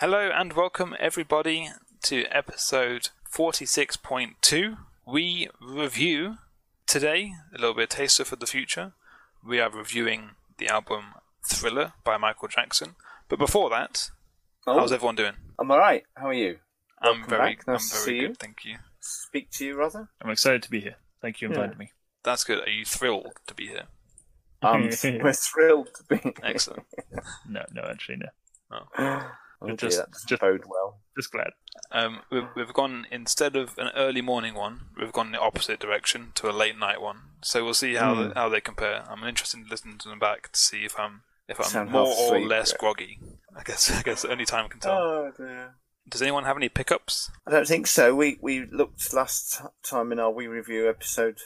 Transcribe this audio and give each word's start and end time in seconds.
Hello 0.00 0.30
and 0.34 0.54
welcome 0.54 0.94
everybody 0.98 1.68
to 2.04 2.24
episode 2.30 3.10
46.2. 3.30 4.76
We 5.06 5.48
review 5.60 6.36
today 6.86 7.32
a 7.54 7.58
little 7.58 7.74
bit 7.74 7.84
of 7.84 7.88
taster 7.90 8.24
for 8.24 8.36
the 8.36 8.46
future. 8.46 8.92
We 9.46 9.60
are 9.60 9.70
reviewing 9.70 10.30
the 10.58 10.68
album 10.68 11.14
Thriller 11.46 11.92
by 12.04 12.16
Michael 12.16 12.48
Jackson. 12.48 12.94
But 13.28 13.38
before 13.38 13.70
that, 13.70 14.10
Oh, 14.66 14.78
how's 14.78 14.92
everyone 14.92 15.16
doing? 15.16 15.34
I'm 15.58 15.70
all 15.70 15.78
right. 15.78 16.04
How 16.16 16.28
are 16.28 16.34
you? 16.34 16.58
I'm 17.00 17.20
Welcome 17.20 17.30
very, 17.30 17.54
back. 17.56 17.64
I'm 17.68 17.78
to 17.78 17.84
very 17.84 18.04
see 18.04 18.20
good, 18.20 18.28
you. 18.28 18.34
thank 18.34 18.64
you. 18.64 18.76
Speak 19.00 19.50
to 19.52 19.64
you, 19.64 19.76
rather. 19.78 20.08
I'm 20.22 20.30
excited 20.30 20.62
to 20.64 20.70
be 20.70 20.80
here. 20.80 20.96
Thank 21.22 21.40
you 21.40 21.48
for 21.48 21.54
Yeah. 21.54 21.60
inviting 21.62 21.78
me. 21.78 21.92
That's 22.22 22.44
good. 22.44 22.60
Are 22.66 22.70
you 22.70 22.84
thrilled 22.84 23.32
to 23.46 23.54
be 23.54 23.68
here? 23.68 23.84
Um, 24.62 24.82
we're 25.22 25.32
thrilled 25.32 25.88
to 25.94 26.04
be. 26.04 26.34
Excellent. 26.42 26.84
No, 27.48 27.64
no, 27.72 27.82
actually, 27.90 28.18
no. 28.18 28.26
oh 28.98 29.30
dear, 29.68 29.76
Just- 29.76 29.98
that 29.98 30.08
just- 30.28 30.40
bode 30.40 30.64
well. 30.66 31.00
Just 31.16 31.32
glad. 31.32 31.50
Um, 31.92 32.20
we've, 32.30 32.46
we've 32.56 32.72
gone 32.72 33.06
instead 33.10 33.56
of 33.56 33.76
an 33.78 33.90
early 33.94 34.22
morning 34.22 34.54
one, 34.54 34.86
we've 34.98 35.12
gone 35.12 35.32
the 35.32 35.40
opposite 35.40 35.78
direction 35.80 36.32
to 36.36 36.48
a 36.48 36.52
late 36.52 36.78
night 36.78 37.00
one. 37.00 37.22
So 37.42 37.64
we'll 37.64 37.74
see 37.74 37.94
how 37.94 38.14
Hmm. 38.14 38.30
how 38.32 38.48
they 38.48 38.60
compare. 38.60 39.04
I'm 39.10 39.24
interested 39.24 39.58
in 39.60 39.66
listening 39.68 39.98
to 39.98 40.08
them 40.08 40.18
back 40.18 40.50
to 40.52 40.58
see 40.58 40.84
if 40.84 40.98
I'm 40.98 41.22
if 41.48 41.58
I'm 41.58 41.66
Sound 41.66 41.90
more 41.90 42.06
or 42.06 42.36
asleep, 42.36 42.48
less 42.48 42.70
yeah. 42.72 42.76
groggy. 42.78 43.18
I 43.56 43.62
guess 43.64 43.90
I 43.98 44.02
guess 44.02 44.24
only 44.24 44.44
time 44.46 44.68
can 44.68 44.80
tell. 44.80 44.92
Oh 44.96 45.32
dear. 45.36 45.74
Does 46.08 46.22
anyone 46.22 46.44
have 46.44 46.56
any 46.56 46.68
pickups? 46.68 47.30
I 47.46 47.50
don't 47.50 47.66
think 47.68 47.86
so. 47.86 48.14
We 48.14 48.38
we 48.40 48.64
looked 48.66 49.12
last 49.12 49.60
time 49.82 50.12
in 50.12 50.18
our 50.20 50.30
we 50.30 50.46
review 50.46 50.88
episode 50.88 51.38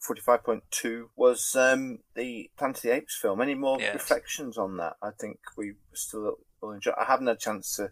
forty 0.00 0.20
five 0.20 0.42
point 0.44 0.64
two 0.70 1.10
was 1.16 1.54
um, 1.56 1.98
the 2.14 2.50
Planet 2.58 2.76
of 2.78 2.82
the 2.82 2.90
Apes 2.90 3.16
film. 3.20 3.40
Any 3.40 3.54
more 3.54 3.78
Yes. 3.80 3.94
reflections 3.94 4.56
on 4.58 4.76
that? 4.78 4.94
I 5.02 5.10
think 5.10 5.38
we 5.56 5.74
still 5.94 6.38
will 6.60 6.72
enjoy. 6.72 6.92
I 7.00 7.04
haven't 7.04 7.26
had 7.26 7.36
a 7.36 7.40
chance 7.40 7.76
to 7.76 7.90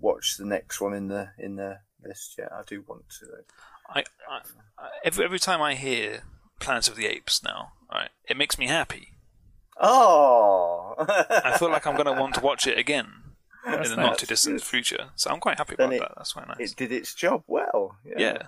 watch 0.00 0.36
the 0.36 0.44
next 0.46 0.80
one 0.80 0.94
in 0.94 1.08
the 1.08 1.30
in 1.38 1.56
the 1.56 1.78
list 2.04 2.36
yet. 2.38 2.50
I 2.52 2.62
do 2.66 2.84
want 2.86 3.08
to. 3.20 3.26
I, 3.88 4.00
I, 4.30 4.40
I 4.78 4.88
every 5.04 5.24
every 5.24 5.38
time 5.38 5.60
I 5.62 5.74
hear 5.74 6.22
Planet 6.60 6.88
of 6.88 6.96
the 6.96 7.06
Apes 7.06 7.42
now, 7.42 7.72
right, 7.92 8.10
it 8.28 8.36
makes 8.36 8.58
me 8.58 8.66
happy. 8.68 9.08
Oh, 9.80 10.94
I 10.98 11.56
feel 11.58 11.68
like 11.70 11.86
I'm 11.86 11.94
going 11.96 12.06
to 12.06 12.20
want 12.20 12.34
to 12.36 12.40
watch 12.40 12.66
it 12.66 12.78
again 12.78 13.08
That's 13.66 13.90
in 13.90 13.96
the 13.96 14.02
nice. 14.02 14.10
not 14.10 14.18
too 14.18 14.26
distant 14.26 14.62
future. 14.62 15.10
So 15.16 15.30
I'm 15.30 15.40
quite 15.40 15.58
happy 15.58 15.74
Then 15.76 15.86
about 15.88 15.96
it- 15.96 16.00
that. 16.00 16.12
That's 16.16 16.32
quite 16.32 16.46
nice. 16.48 16.70
It 16.72 16.76
did 16.76 16.92
its 16.92 17.12
job 17.14 17.42
well. 17.48 17.96
yeah. 18.04 18.42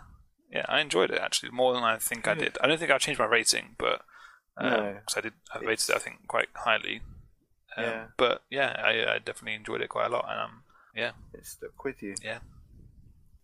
yeah, 0.53 0.64
I 0.69 0.81
enjoyed 0.81 1.11
it 1.11 1.19
actually 1.19 1.50
more 1.50 1.75
than 1.75 1.83
I 1.83 1.97
think 1.98 2.28
I 2.28 2.34
did. 2.34 2.56
I 2.62 2.69
don't 2.69 2.78
think 2.78 2.91
I 2.92 2.98
changed 2.98 3.19
my 3.19 3.27
rating, 3.27 3.75
but 3.78 4.03
um, 4.56 4.70
No. 4.70 4.97
'cause 5.06 5.17
I 5.17 5.20
did 5.20 5.33
I 5.53 5.59
rated 5.59 5.91
it 5.91 5.97
I 5.97 5.98
think 5.98 6.28
quite 6.28 6.48
highly. 6.55 7.00
Um, 7.77 7.84
Yeah. 7.84 8.06
But 8.16 8.42
yeah, 8.50 8.74
I, 8.82 9.14
I 9.14 9.19
definitely 9.19 9.55
enjoyed 9.55 9.80
it 9.80 9.88
quite 9.88 10.06
a 10.06 10.10
lot, 10.10 10.27
and 10.28 10.41
um, 10.41 10.62
yeah, 10.94 11.12
It 11.34 11.46
stuck 11.46 11.84
with 11.84 12.02
you. 12.02 12.14
yeah, 12.22 12.38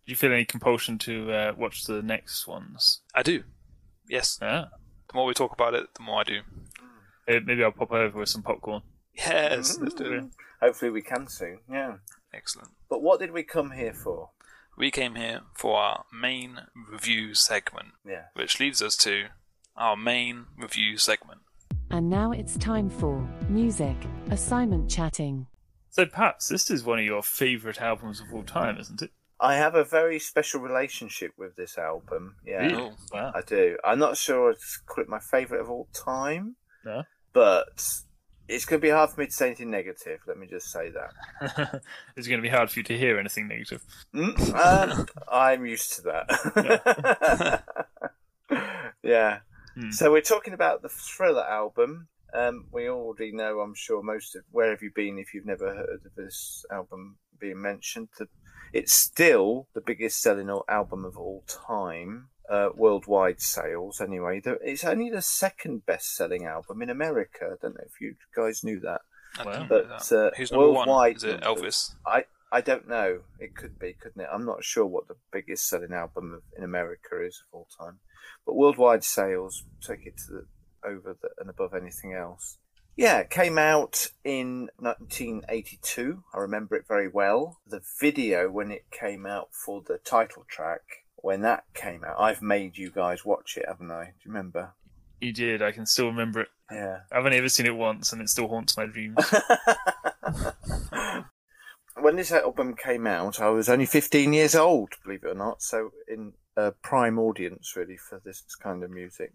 Do 0.05 0.11
you 0.11 0.15
feel 0.15 0.31
any 0.33 0.45
compulsion 0.45 0.97
to 0.99 1.31
uh, 1.31 1.53
watch 1.57 1.83
the 1.85 2.01
next 2.01 2.47
ones? 2.47 3.01
I 3.13 3.23
do. 3.23 3.43
Yes, 4.09 4.37
Yeah. 4.41 4.65
the 5.07 5.13
more 5.15 5.25
we 5.25 5.33
talk 5.33 5.53
about 5.53 5.73
it, 5.75 5.93
the 5.95 6.03
more 6.03 6.21
I 6.21 6.23
do. 6.23 6.39
Uh, 7.27 7.39
Maybe 7.45 7.63
I'll 7.63 7.71
pop 7.71 7.91
over 7.91 8.19
with 8.19 8.29
some 8.29 8.43
popcorn. 8.43 8.81
Yes, 9.13 9.77
let's 9.79 9.93
do 9.93 10.11
it. 10.11 10.23
Hopefully 10.61 10.91
we 10.91 11.01
can 11.01 11.27
soon. 11.27 11.59
Yeah. 11.71 11.97
Excellent. 12.33 12.69
But 12.89 13.01
what 13.03 13.19
did 13.19 13.31
we 13.31 13.43
come 13.43 13.71
here 13.71 13.93
for? 13.93 14.31
We 14.75 14.89
came 14.89 15.13
here 15.15 15.41
for 15.55 15.77
our 15.77 16.05
main 16.11 16.61
review 16.91 17.35
segment, 17.35 17.89
Yeah. 18.03 18.23
which 18.33 18.59
leads 18.59 18.81
us 18.81 18.97
to 18.97 19.27
our 19.77 19.95
main 19.95 20.47
review 20.57 20.97
segment. 20.97 21.41
And 21.93 22.09
now 22.09 22.31
it's 22.31 22.57
time 22.57 22.89
for 22.89 23.23
music 23.49 23.95
assignment 24.31 24.89
chatting. 24.89 25.45
So 25.91 26.07
perhaps 26.07 26.47
this 26.47 26.71
is 26.71 26.83
one 26.83 26.97
of 26.97 27.05
your 27.05 27.21
favourite 27.21 27.79
albums 27.79 28.19
of 28.19 28.33
all 28.33 28.41
time, 28.41 28.79
isn't 28.79 29.03
it? 29.03 29.11
I 29.39 29.57
have 29.57 29.75
a 29.75 29.83
very 29.83 30.17
special 30.17 30.59
relationship 30.59 31.33
with 31.37 31.55
this 31.55 31.77
album. 31.77 32.37
Yeah. 32.43 32.61
Really? 32.65 32.75
Oh. 32.81 32.93
Wow. 33.13 33.31
I 33.35 33.41
do. 33.41 33.77
I'm 33.85 33.99
not 33.99 34.17
sure 34.17 34.49
I'd 34.49 34.55
call 34.87 35.03
it 35.03 35.07
my 35.07 35.19
favourite 35.19 35.61
of 35.61 35.69
all 35.69 35.87
time, 35.93 36.55
No. 36.83 37.03
but 37.31 37.87
it's 38.47 38.65
going 38.65 38.81
to 38.81 38.87
be 38.87 38.89
hard 38.89 39.11
for 39.11 39.19
me 39.21 39.27
to 39.27 39.31
say 39.31 39.45
anything 39.45 39.69
negative. 39.69 40.21
Let 40.25 40.39
me 40.39 40.47
just 40.47 40.71
say 40.71 40.89
that. 40.89 41.81
it's 42.17 42.27
going 42.27 42.39
to 42.39 42.43
be 42.43 42.49
hard 42.49 42.71
for 42.71 42.79
you 42.79 42.83
to 42.85 42.97
hear 42.97 43.19
anything 43.19 43.47
negative. 43.47 43.83
Mm, 44.15 44.55
um, 44.55 45.05
I'm 45.31 45.63
used 45.63 45.93
to 45.97 46.01
that. 46.01 47.63
yeah. 49.03 49.37
Hmm. 49.75 49.91
So 49.91 50.11
we're 50.11 50.21
talking 50.21 50.53
about 50.53 50.81
the 50.81 50.89
Thriller 50.89 51.43
album. 51.43 52.07
Um, 52.33 52.65
we 52.71 52.89
already 52.89 53.31
know, 53.31 53.59
I'm 53.59 53.75
sure, 53.75 54.01
most 54.01 54.35
of 54.35 54.43
where 54.51 54.71
have 54.71 54.81
you 54.81 54.91
been 54.93 55.19
if 55.19 55.33
you've 55.33 55.45
never 55.45 55.73
heard 55.73 56.01
of 56.05 56.15
this 56.15 56.65
album 56.71 57.17
being 57.39 57.61
mentioned. 57.61 58.09
The, 58.17 58.27
it's 58.73 58.93
still 58.93 59.67
the 59.75 59.81
biggest 59.81 60.21
selling 60.21 60.49
album 60.67 61.05
of 61.05 61.15
all 61.17 61.43
time, 61.47 62.29
uh, 62.49 62.69
worldwide 62.75 63.39
sales. 63.39 64.01
Anyway, 64.01 64.39
The- 64.39 64.57
it's 64.63 64.83
only 64.83 65.09
the 65.11 65.21
second 65.21 65.85
best 65.85 66.15
selling 66.15 66.45
album 66.45 66.81
in 66.81 66.89
America. 66.89 67.45
I 67.45 67.55
don't 67.61 67.75
know 67.75 67.83
if 67.85 68.01
you 68.01 68.15
guys 68.35 68.63
knew 68.63 68.79
that. 68.79 69.01
I 69.37 69.43
Wow. 69.45 69.51
didn't 69.51 69.69
know 69.69 69.83
But 69.89 70.09
that. 70.09 70.17
uh, 70.27 70.31
Who's 70.37 70.51
number 70.51 70.67
one? 70.69 70.75
worldwide 70.87 71.15
Is 71.17 71.23
it 71.23 71.41
Elvis? 71.41 71.95
I 72.05 72.25
I 72.53 72.61
don't 72.61 72.87
know. 72.87 73.21
It 73.39 73.55
could 73.55 73.79
be, 73.79 73.93
couldn't 73.93 74.21
it? 74.21 74.29
I'm 74.31 74.45
not 74.45 74.63
sure 74.63 74.85
what 74.85 75.07
the 75.07 75.15
biggest 75.31 75.67
selling 75.67 75.91
album 75.91 76.35
of, 76.35 76.43
in 76.55 76.63
America 76.63 77.19
is 77.19 77.41
of 77.41 77.57
all 77.57 77.67
time, 77.79 77.97
but 78.45 78.53
worldwide 78.53 79.03
sales 79.03 79.63
take 79.81 80.05
it 80.05 80.17
to 80.27 80.33
the, 80.33 80.45
over 80.87 81.17
the, 81.19 81.29
and 81.39 81.49
above 81.49 81.73
anything 81.73 82.13
else. 82.13 82.59
Yeah, 82.95 83.17
it 83.17 83.31
came 83.31 83.57
out 83.57 84.11
in 84.23 84.69
1982. 84.77 86.23
I 86.31 86.37
remember 86.37 86.75
it 86.75 86.85
very 86.87 87.07
well. 87.07 87.57
The 87.65 87.81
video 87.99 88.51
when 88.51 88.69
it 88.69 88.85
came 88.91 89.25
out 89.25 89.49
for 89.51 89.81
the 89.81 89.97
title 89.97 90.45
track, 90.47 90.81
when 91.15 91.41
that 91.41 91.63
came 91.73 92.03
out, 92.03 92.19
I've 92.19 92.43
made 92.43 92.77
you 92.77 92.91
guys 92.91 93.25
watch 93.25 93.57
it, 93.57 93.65
haven't 93.67 93.89
I? 93.89 94.03
Do 94.03 94.11
you 94.25 94.31
remember? 94.31 94.73
You 95.19 95.33
did. 95.33 95.63
I 95.63 95.71
can 95.71 95.87
still 95.87 96.05
remember 96.05 96.41
it. 96.41 96.49
Yeah. 96.71 96.99
I've 97.11 97.25
only 97.25 97.39
ever 97.39 97.49
seen 97.49 97.65
it 97.65 97.75
once, 97.75 98.13
and 98.13 98.21
it 98.21 98.29
still 98.29 98.47
haunts 98.47 98.77
my 98.77 98.85
dreams. 98.85 99.17
when 101.99 102.15
this 102.15 102.31
album 102.31 102.75
came 102.75 103.05
out, 103.07 103.39
I 103.39 103.49
was 103.49 103.69
only 103.69 103.85
15 103.85 104.33
years 104.33 104.55
old, 104.55 104.93
believe 105.03 105.23
it 105.23 105.27
or 105.31 105.35
not. 105.35 105.61
So 105.61 105.91
in 106.07 106.33
a 106.57 106.71
prime 106.71 107.17
audience, 107.19 107.75
really, 107.75 107.97
for 107.97 108.21
this 108.23 108.43
kind 108.61 108.83
of 108.83 108.91
music. 108.91 109.33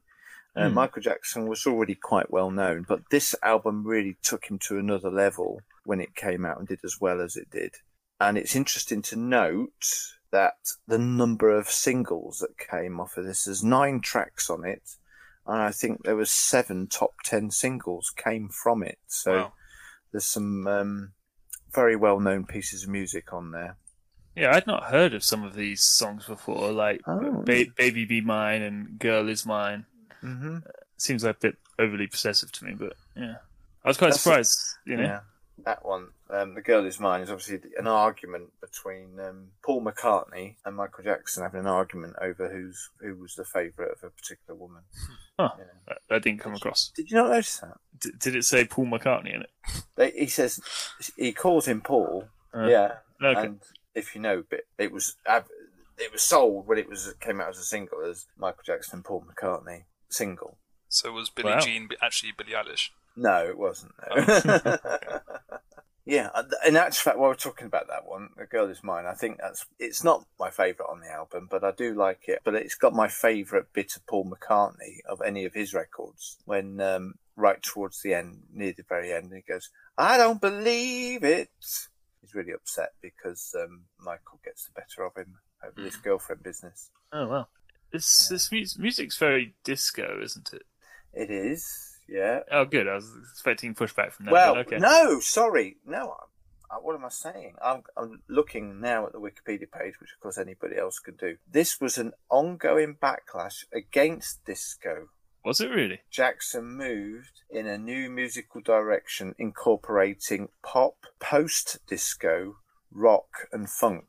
Uh, 0.56 0.68
Hmm. 0.68 0.74
Michael 0.74 1.02
Jackson 1.02 1.46
was 1.46 1.66
already 1.66 1.94
quite 1.94 2.30
well 2.30 2.50
known, 2.50 2.84
but 2.88 3.00
this 3.10 3.34
album 3.42 3.86
really 3.86 4.16
took 4.22 4.46
him 4.46 4.58
to 4.60 4.78
another 4.78 5.10
level 5.10 5.60
when 5.84 6.00
it 6.00 6.14
came 6.16 6.44
out 6.44 6.58
and 6.58 6.66
did 6.66 6.80
as 6.84 6.96
well 7.00 7.20
as 7.20 7.36
it 7.36 7.50
did. 7.50 7.74
And 8.20 8.36
it's 8.38 8.56
interesting 8.56 9.02
to 9.02 9.16
note 9.16 9.86
that 10.32 10.54
the 10.86 10.98
number 10.98 11.50
of 11.56 11.68
singles 11.70 12.38
that 12.38 12.58
came 12.58 12.98
off 12.98 13.16
of 13.16 13.24
this, 13.26 13.44
there's 13.44 13.62
nine 13.62 14.00
tracks 14.00 14.50
on 14.50 14.64
it, 14.64 14.82
and 15.46 15.62
I 15.62 15.70
think 15.70 16.02
there 16.02 16.16
was 16.16 16.30
seven 16.30 16.86
top 16.88 17.14
ten 17.24 17.50
singles 17.50 18.10
came 18.16 18.48
from 18.48 18.82
it. 18.82 18.98
So 19.06 19.32
Wow. 19.32 19.52
there's 20.12 20.26
some 20.26 20.66
um, 20.66 21.12
very 21.72 21.96
well 21.96 22.20
known 22.20 22.44
pieces 22.44 22.84
of 22.84 22.88
music 22.90 23.32
on 23.32 23.50
there. 23.50 23.76
yeah, 24.36 24.54
I'd 24.54 24.66
not 24.66 24.84
heard 24.84 25.14
of 25.14 25.24
some 25.24 25.42
of 25.44 25.54
these 25.54 25.82
songs 25.82 26.26
before, 26.26 26.70
like 26.72 27.00
Oh. 27.06 27.42
ba- 27.44 27.66
"Baby 27.76 28.04
Be 28.04 28.20
Mine" 28.20 28.62
and 28.62 28.98
"Girl 28.98 29.28
Is 29.28 29.44
Mine." 29.44 29.84
Mm-hmm. 30.22 30.58
Seems 30.96 31.24
like 31.24 31.36
a 31.36 31.40
bit 31.40 31.56
overly 31.78 32.06
possessive 32.06 32.50
to 32.52 32.64
me, 32.64 32.74
but 32.74 32.94
yeah, 33.16 33.36
I 33.84 33.88
was 33.88 33.96
quite 33.96 34.08
That's- 34.08 34.20
surprised. 34.22 34.60
You 34.86 34.96
know, 34.96 35.02
Yeah, 35.04 35.20
that 35.64 35.84
one, 35.84 36.08
um, 36.30 36.54
"The 36.54 36.62
Girl 36.62 36.84
Is 36.86 36.98
Mine," 37.00 37.20
is 37.20 37.30
obviously 37.30 37.60
an 37.78 37.86
argument 37.86 38.50
between 38.60 39.18
um, 39.20 39.48
Paul 39.64 39.82
McCartney 39.82 40.56
and 40.64 40.76
Michael 40.76 41.04
Jackson 41.04 41.42
having 41.42 41.60
an 41.60 41.66
argument 41.66 42.14
over 42.20 42.48
who's 42.48 42.90
who 43.00 43.16
was 43.16 43.34
the 43.34 43.44
favourite 43.44 43.90
of 43.92 44.02
a 44.02 44.10
particular 44.10 44.58
woman. 44.58 44.82
Huh. 45.38 45.50
Yeah. 45.58 45.64
that, 45.88 45.98
that 46.08 46.22
didn't 46.22 46.40
come 46.40 46.54
across. 46.54 46.90
Did 46.94 47.10
you 47.10 47.16
not 47.16 47.30
notice 47.30 47.58
that? 47.58 47.76
D- 48.00 48.10
did 48.18 48.36
it 48.36 48.44
say 48.44 48.64
Paul 48.64 48.86
McCartney 48.86 49.34
in 49.34 49.42
it? 49.42 49.50
They, 49.96 50.10
he 50.12 50.26
says 50.26 50.60
he 51.16 51.32
calls 51.32 51.66
him 51.66 51.80
Paul. 51.80 52.28
Uh, 52.54 52.66
yeah, 52.66 52.92
Okay. 53.22 53.40
and 53.40 53.60
if 53.94 54.14
you 54.14 54.20
know, 54.20 54.42
but 54.48 54.60
it 54.78 54.90
was 54.92 55.16
it 55.98 56.12
was 56.12 56.22
sold 56.22 56.66
when 56.66 56.78
it 56.78 56.88
was 56.88 57.12
came 57.20 57.40
out 57.40 57.48
as 57.50 57.58
a 57.58 57.64
single 57.64 58.04
as 58.04 58.26
Michael 58.38 58.62
Jackson 58.64 58.98
and 58.98 59.04
Paul 59.04 59.24
McCartney 59.28 59.84
single. 60.08 60.56
So 60.88 61.12
was 61.12 61.28
Billie 61.28 61.50
Wow. 61.50 61.60
Jean 61.60 61.88
actually 62.00 62.32
Billie 62.32 62.52
Eilish? 62.52 62.88
No, 63.16 63.46
it 63.46 63.58
wasn't. 63.58 63.92
No. 64.14 64.78
yeah, 66.06 66.30
uh, 66.34 66.44
in 66.66 66.76
actual 66.76 67.02
fact, 67.10 67.18
while 67.18 67.30
we're 67.30 67.34
talking 67.34 67.66
about 67.66 67.88
that 67.88 68.06
one, 68.06 68.30
"The 68.36 68.46
Girl 68.46 68.68
Is 68.68 68.82
Mine," 68.82 69.06
I 69.06 69.14
think 69.14 69.38
that's 69.38 69.66
it's 69.78 70.04
not 70.04 70.24
my 70.38 70.50
favourite 70.50 70.90
on 70.90 71.00
the 71.00 71.10
album, 71.10 71.48
but 71.50 71.64
I 71.64 71.72
do 71.72 71.94
like 71.94 72.28
it. 72.28 72.40
But 72.44 72.54
it's 72.54 72.74
got 72.74 72.94
my 72.94 73.08
favourite 73.08 73.72
bit 73.72 73.96
of 73.96 74.06
Paul 74.06 74.30
McCartney 74.30 75.00
of 75.08 75.20
any 75.24 75.44
of 75.44 75.54
his 75.54 75.74
records 75.74 76.38
when 76.44 76.80
um, 76.80 77.14
right 77.36 77.62
towards 77.62 78.02
the 78.02 78.14
end, 78.14 78.42
near 78.52 78.72
the 78.76 78.84
very 78.88 79.12
end, 79.12 79.32
he 79.34 79.40
goes, 79.40 79.70
"I 79.96 80.16
don't 80.16 80.40
believe 80.40 81.24
it." 81.24 81.50
He's 82.20 82.34
really 82.34 82.52
upset 82.52 82.92
because 83.00 83.54
um, 83.58 83.84
Michael 83.98 84.40
gets 84.44 84.64
the 84.64 84.72
better 84.72 85.04
of 85.04 85.16
him 85.16 85.38
over 85.64 85.80
this 85.80 85.96
girlfriend 85.96 86.42
business. 86.42 86.90
Oh 87.12 87.26
well, 87.26 87.48
this 87.92 88.28
this 88.28 88.52
mu- 88.52 88.82
music's 88.82 89.18
very 89.18 89.54
disco, 89.64 90.20
isn't 90.22 90.52
it? 90.52 90.62
It 91.12 91.30
is, 91.30 91.87
yeah. 92.08 92.40
Oh, 92.50 92.64
good. 92.64 92.88
I 92.88 92.94
was 92.94 93.10
expecting 93.30 93.74
pushback 93.74 94.12
from 94.12 94.26
that. 94.26 94.32
Well, 94.32 94.56
okay. 94.58 94.78
no, 94.78 95.20
sorry, 95.20 95.76
no. 95.86 96.14
uh, 96.70 96.76
what 96.76 96.94
am 96.94 97.04
I 97.04 97.10
saying? 97.10 97.54
I'm, 97.62 97.82
I'm 97.96 98.22
looking 98.28 98.80
now 98.80 99.06
at 99.06 99.12
the 99.12 99.20
Wikipedia 99.20 99.70
page, 99.70 100.00
which 100.00 100.12
of 100.14 100.20
course 100.20 100.38
anybody 100.38 100.76
else 100.76 100.98
could 100.98 101.18
do. 101.18 101.36
This 101.50 101.80
was 101.80 101.98
an 101.98 102.12
ongoing 102.30 102.96
backlash 103.00 103.64
against 103.72 104.44
disco. 104.44 105.08
Was 105.44 105.60
it 105.60 105.70
really? 105.70 106.00
Jackson 106.10 106.64
moved 106.76 107.42
in 107.50 107.66
a 107.66 107.78
new 107.78 108.10
musical 108.10 108.60
direction 108.60 109.34
incorporating 109.38 110.48
pop, 110.62 110.96
post 111.20 111.78
disco, 111.86 112.56
rock, 112.90 113.46
and 113.52 113.70
funk. 113.70 114.08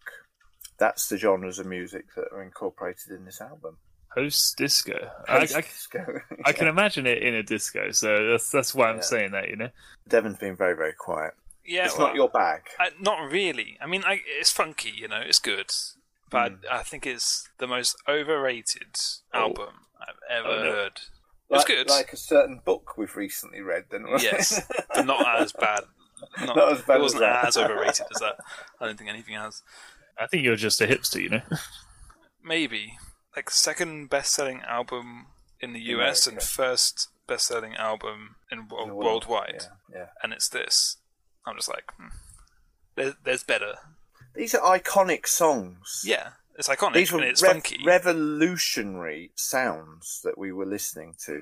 That's 0.78 1.08
the 1.08 1.18
genres 1.18 1.60
of 1.60 1.66
music 1.66 2.06
that 2.16 2.28
are 2.32 2.42
incorporated 2.42 3.12
in 3.12 3.26
this 3.26 3.42
album. 3.42 3.78
Post 4.24 4.58
disco. 4.58 5.10
I, 5.28 5.38
I, 5.38 5.40
Post-disco. 5.40 6.06
I 6.46 6.52
can 6.52 6.68
imagine 6.68 7.06
it 7.08 7.24
in 7.24 7.36
a 7.36 7.44
disco, 7.44 7.92
so 7.92 8.30
that's 8.32 8.50
that's 8.52 8.76
why 8.76 8.90
I'm 8.90 8.98
Yeah. 8.98 9.02
saying 9.02 9.32
that. 9.32 9.50
You 9.50 9.56
know. 9.56 9.70
Devon's 10.08 10.38
been 10.38 10.56
very, 10.56 10.76
very 10.76 10.94
quiet. 10.94 11.34
Yeah, 11.66 11.86
it's 11.86 11.98
well, 11.98 12.08
not 12.08 12.16
your 12.16 12.30
bag. 12.30 12.62
I, 12.80 12.90
not 13.00 13.32
really. 13.32 13.78
I 13.80 13.86
mean, 13.88 14.04
I, 14.06 14.22
it's 14.40 14.52
funky, 14.52 14.90
you 14.96 15.08
know, 15.08 15.22
it's 15.24 15.38
good, 15.40 15.72
but 16.32 16.52
Hmm. 16.52 16.58
I 16.72 16.84
think 16.84 17.06
it's 17.06 17.48
the 17.60 17.68
most 17.68 17.96
overrated 18.08 18.96
Oh. 19.34 19.40
album 19.40 19.74
I've 20.02 20.16
ever 20.30 20.48
Oh, 20.48 20.64
no. 20.64 20.72
heard. 20.72 20.94
It's 21.52 21.58
Like, 21.60 21.68
good, 21.68 21.90
Like 21.90 22.12
a 22.14 22.18
certain 22.18 22.60
book 22.66 22.98
we've 22.98 23.16
recently 23.16 23.62
read, 23.62 23.86
then. 23.92 24.06
yes, 24.20 24.62
but 24.96 25.06
not 25.06 25.26
as 25.42 25.52
bad. 25.52 25.82
Not, 26.40 26.56
Not 26.56 26.72
as 26.74 26.82
bad 26.82 26.98
it 26.98 27.02
wasn't 27.04 27.22
that. 27.22 27.48
as 27.48 27.56
overrated 27.58 28.08
as 28.14 28.20
that. 28.22 28.36
I 28.82 28.86
don't 28.88 28.98
think 28.98 29.10
anything 29.10 29.36
has. 29.36 29.62
I 30.18 30.26
think 30.28 30.44
you're 30.44 30.56
just 30.56 30.82
a 30.82 30.88
hipster, 30.88 31.22
you 31.22 31.30
know. 31.30 31.42
Maybe 32.44 32.98
like 33.36 33.50
second 33.50 34.10
best-selling 34.10 34.62
album 34.68 35.28
in 35.60 35.74
the 35.74 35.80
US 35.96 36.26
and 36.28 36.42
first 36.42 37.10
best-selling 37.28 37.76
album 37.76 38.36
in, 38.52 38.60
In 38.60 38.68
world. 38.70 38.92
worldwide, 38.94 39.66
Yeah, 39.92 39.98
yeah. 39.98 40.06
and 40.24 40.34
it's 40.34 40.50
this. 40.50 40.98
I'm 41.46 41.56
just 41.56 41.70
like, 41.70 41.86
hmm. 41.98 42.08
there's, 42.96 43.14
there's 43.24 43.44
better. 43.44 43.76
These 44.36 44.56
are 44.56 44.78
iconic 44.80 45.28
songs. 45.28 46.04
Yeah, 46.06 46.30
it's 46.58 46.68
iconic 46.68 46.94
These 46.94 47.12
were 47.12 47.20
and 47.20 47.28
it's 47.28 47.42
rev- 47.42 47.52
funky. 47.54 47.80
revolutionary 47.86 49.32
sounds 49.36 50.22
that 50.24 50.38
we 50.38 50.52
were 50.52 50.66
listening 50.66 51.16
to. 51.26 51.42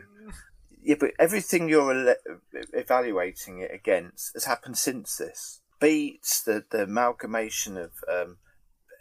Yeah, 0.81 0.95
but 1.00 1.12
everything 1.19 1.68
you're 1.69 1.92
ele- 1.92 2.16
evaluating 2.74 3.60
it 3.60 3.72
against 3.74 4.34
has 4.34 4.45
happened 4.45 4.78
since 4.78 5.18
this. 5.18 5.62
Beats, 5.80 6.42
the, 6.42 6.63
the 6.72 6.84
amalgamation 6.84 7.78
of 7.78 7.92
um, 8.12 8.38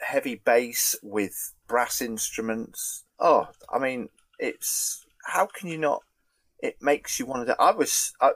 heavy 0.01 0.37
bass 0.37 0.97
with 1.03 1.55
brass 1.67 2.01
instruments. 2.01 3.05
Oh, 3.19 3.49
I 3.73 3.79
mean, 3.79 4.09
it's 4.39 5.05
how 5.25 5.47
can 5.47 5.69
you 5.69 5.79
not? 5.79 6.03
It 6.61 6.77
makes 6.81 7.19
you 7.19 7.27
want 7.27 7.47
to. 7.47 7.57
I 7.61 7.73
was, 7.73 8.15
I, 8.21 8.33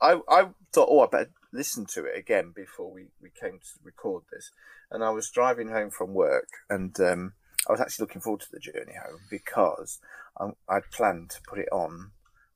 I, 0.00 0.20
I 0.28 0.48
thought, 0.72 0.88
oh, 0.90 1.00
I 1.00 1.06
better 1.06 1.30
listen 1.52 1.86
to 1.86 2.04
it 2.04 2.18
again 2.18 2.52
before 2.54 2.92
we, 2.92 3.08
we 3.22 3.30
came 3.30 3.58
to 3.58 3.70
record 3.82 4.24
this. 4.32 4.50
And 4.90 5.04
I 5.04 5.10
was 5.10 5.30
driving 5.30 5.68
home 5.68 5.90
from 5.90 6.14
work, 6.14 6.48
and 6.68 6.98
um, 7.00 7.34
I 7.68 7.72
was 7.72 7.80
actually 7.80 8.04
looking 8.04 8.20
forward 8.20 8.40
to 8.40 8.50
the 8.50 8.58
journey 8.58 8.94
home 8.94 9.20
because 9.30 10.00
I, 10.38 10.50
I'd 10.68 10.90
planned 10.90 11.30
to 11.30 11.42
put 11.48 11.58
it 11.58 11.68
on 11.70 12.10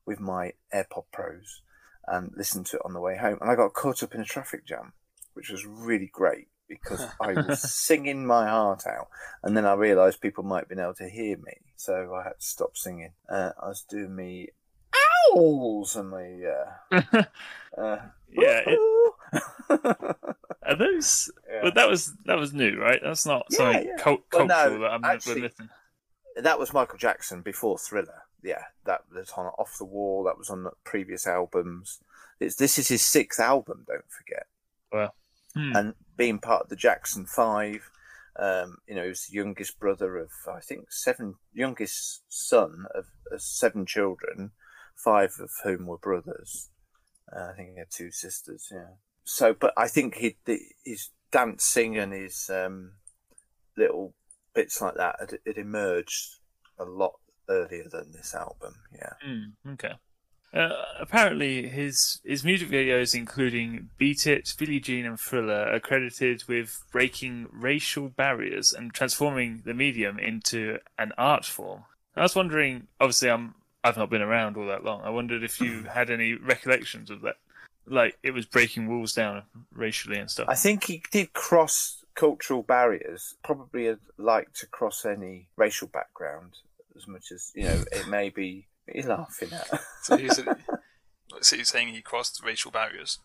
with 0.05 0.19
my 0.19 0.53
AirPod 0.75 1.05
Pros 1.13 1.63
and 2.07 2.33
listen 2.37 2.65
to 2.65 2.77
it 2.77 2.83
on 2.85 2.93
the 2.93 3.01
way 3.01 3.17
home. 3.17 3.39
And 3.41 3.51
I 3.51 3.55
got 3.55 3.73
caught 3.73 4.03
up 4.03 4.15
in 4.15 4.21
a 4.21 4.25
traffic 4.25 4.67
jam, 4.67 4.93
which 5.35 5.51
was 5.51 5.65
really 5.65 6.11
great 6.13 6.49
because 6.69 7.05
I 7.21 7.33
was 7.33 7.61
singing 7.61 8.27
my 8.27 8.47
heart 8.49 8.87
out. 8.87 9.09
And 9.43 9.57
then 9.57 9.65
I 9.67 9.75
realised 9.75 10.21
people 10.21 10.45
might 10.45 10.61
have 10.61 10.69
been 10.69 10.81
able 10.81 10.95
to 10.95 11.09
hear 11.09 11.37
me. 11.39 11.59
So 11.77 12.15
I 12.15 12.25
had 12.25 12.41
to 12.41 12.47
stop 12.47 12.77
singing. 12.77 13.13
Uh, 13.29 13.51
I 13.61 13.69
was 13.69 13.83
doing 13.89 14.15
me 14.15 14.49
owls 15.35 15.97
and 15.97 16.11
my. 16.11 16.41
Uh, 16.93 17.03
uh, 17.79 17.97
yeah. 18.31 18.63
It, 18.67 18.79
yeah. 19.33 19.39
are 20.63 20.77
those? 20.77 21.31
But 21.63 21.75
that 21.75 21.89
was 21.89 22.13
that 22.27 22.39
was 22.39 22.53
new, 22.53 22.79
right? 22.81 23.01
That's 23.03 23.27
not 23.27 23.47
Yeah, 23.51 23.57
something 23.57 23.87
yeah. 23.87 23.97
cult- 24.03 24.23
Well, 24.33 24.47
cultural 24.49 24.79
no, 24.79 24.83
that 24.85 24.91
I'm 24.93 25.05
actually- 25.05 25.41
missing. 25.43 25.69
that 26.37 26.59
was 26.59 26.73
Michael 26.73 26.99
Jackson 26.99 27.43
before 27.43 27.79
Thriller. 27.79 28.23
Yeah, 28.43 28.63
that 28.85 29.03
was 29.15 29.31
on 29.37 29.47
Off 29.59 29.77
the 29.79 29.85
Wall. 29.87 30.25
That 30.25 30.39
was 30.39 30.51
on 30.51 30.65
the 30.65 30.73
previous 30.85 31.27
albums. 31.27 32.01
It's, 32.41 32.57
this 32.57 32.79
is 32.79 32.89
his 32.89 33.01
sixth 33.03 33.41
album. 33.41 33.85
Don't 33.87 34.11
forget, 34.11 34.47
Well, 34.93 35.15
hmm. 35.55 35.73
and 35.75 35.95
being 36.17 36.39
part 36.39 36.63
of 36.63 36.69
the 36.69 36.77
Jackson 36.77 37.27
Five. 37.27 37.91
Um, 38.37 38.79
you 38.89 38.97
know, 38.97 39.05
he 39.05 39.09
was 39.11 39.27
the 39.27 39.37
youngest 39.37 39.79
brother 39.79 40.17
of 40.17 40.31
I 40.53 40.61
think 40.61 40.91
seven, 40.91 41.37
youngest 41.53 42.25
son 42.29 42.87
of, 42.95 43.07
of 43.31 43.41
seven 43.41 43.87
children, 43.87 44.51
five 44.97 45.35
of 45.41 45.51
whom 45.63 45.87
were 45.87 45.99
brothers. 45.99 46.71
Uh, 47.35 47.51
I 47.53 47.57
think 47.57 47.71
he 47.71 47.79
had 47.79 47.91
two 47.91 48.11
sisters. 48.11 48.69
Yeah. 48.73 48.95
So, 49.25 49.55
but 49.55 49.73
I 49.77 49.89
think 49.89 50.17
he 50.17 50.37
the, 50.45 50.59
his 50.85 51.11
dancing 51.31 51.97
and 51.97 52.13
his 52.13 52.51
um, 52.53 52.93
little 53.77 54.15
bits 54.55 54.81
like 54.81 54.95
that 54.95 55.17
it, 55.21 55.41
had 55.47 55.59
emerged 55.59 56.37
a 56.79 56.85
lot 56.85 57.15
earlier 57.49 57.89
than 57.91 58.13
this 58.13 58.35
album. 58.35 58.75
Yeah. 58.93 59.13
Hmm, 59.23 59.73
okay. 59.73 59.95
Uh, 60.55 60.71
apparently, 61.01 61.69
his 61.69 62.21
his 62.25 62.45
music 62.45 62.69
videos, 62.69 63.15
including 63.15 63.91
"Beat 63.99 64.25
It," 64.27 64.55
"Billie 64.57 64.79
Jean," 64.79 65.05
and 65.05 65.19
"Thriller," 65.19 65.69
are 65.73 65.81
credited 65.81 66.45
with 66.47 66.85
breaking 66.93 67.49
racial 67.51 68.09
barriers 68.09 68.73
and 68.73 68.95
transforming 68.95 69.63
the 69.65 69.75
medium 69.75 70.19
into 70.19 70.79
an 70.97 71.13
art 71.19 71.45
form. 71.45 71.85
I 72.15 72.23
was 72.23 72.37
wondering. 72.37 72.87
Obviously, 73.01 73.31
I'm 73.31 73.57
I've 73.83 73.97
not 73.97 74.11
been 74.11 74.23
around 74.23 74.57
all 74.57 74.67
that 74.69 74.85
long. 74.85 75.03
I 75.03 75.11
wondered 75.11 75.43
if 75.43 75.61
you 75.61 75.83
had 75.93 76.09
any 76.09 76.35
recollections 76.35 77.11
of 77.11 77.23
that, 77.23 77.37
like 77.87 78.17
it 78.23 78.31
was 78.31 78.47
breaking 78.47 78.89
walls 78.89 79.13
down 79.13 79.43
racially 79.73 80.19
and 80.19 80.31
stuff. 80.31 80.49
I 80.49 80.55
think 80.55 80.85
he 80.85 81.03
did 81.11 81.33
cross 81.33 82.05
cultural 82.15 82.63
barriers. 82.63 83.35
Probably 83.43 83.87
had 83.87 83.99
liked 84.17 84.61
to 84.61 84.67
cross 84.67 85.05
any 85.05 85.49
racial 85.57 85.89
background 85.89 86.59
as 86.97 87.09
much 87.09 87.33
as 87.33 87.51
you 87.57 87.65
know. 87.65 87.85
It 87.91 88.07
may 88.07 88.31
be. 88.31 88.67
What 88.85 88.97
are 88.97 89.01
you 89.01 89.09
laughing 89.09 89.53
at? 89.53 89.81
So 90.03 90.17
he's, 90.17 90.41
so 91.41 91.57
he's 91.57 91.69
saying 91.69 91.89
he 91.89 92.03
crossed 92.03 92.43
racial 92.45 92.71
barriers. 92.71 93.19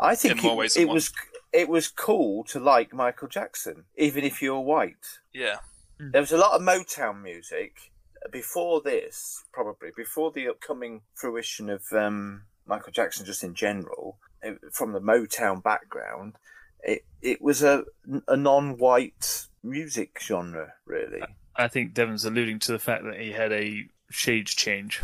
I 0.00 0.14
think 0.14 0.36
In 0.38 0.42
more 0.44 0.52
it, 0.52 0.56
ways 0.56 0.74
than 0.74 0.82
it 0.84 0.86
one. 0.86 0.94
was 0.94 1.12
it 1.52 1.68
was 1.68 1.88
cool 1.88 2.44
to 2.44 2.60
like 2.60 2.92
Michael 2.92 3.26
Jackson, 3.28 3.84
even 3.96 4.22
if 4.24 4.40
you're 4.42 4.60
white. 4.60 5.18
Yeah, 5.32 5.56
There 5.98 6.20
was 6.20 6.30
a 6.32 6.36
lot 6.38 6.52
of 6.52 6.62
Motown 6.62 7.22
music 7.22 7.90
before 8.30 8.80
this, 8.82 9.44
probably 9.52 9.90
before 9.96 10.30
the 10.30 10.48
upcoming 10.48 11.02
fruition 11.14 11.70
of 11.70 11.82
um, 11.92 12.42
Michael 12.66 12.92
Jackson, 12.92 13.24
just 13.26 13.42
in 13.42 13.54
general, 13.54 14.18
eh, 14.42 14.54
from 14.72 14.92
the 14.92 15.00
Motown 15.00 15.62
background. 15.62 16.34
It 16.82 17.04
it 17.20 17.42
was 17.42 17.62
a 17.64 17.84
a 18.28 18.36
non-white 18.36 19.46
music 19.64 20.20
genre, 20.22 20.74
really. 20.86 21.22
I 21.56 21.66
think 21.66 21.92
Devon's 21.94 22.24
alluding 22.24 22.60
to 22.60 22.72
the 22.72 22.78
fact 22.78 23.02
that 23.04 23.18
he 23.18 23.32
had 23.32 23.52
a 23.52 23.88
shade 24.10 24.46
change, 24.46 25.00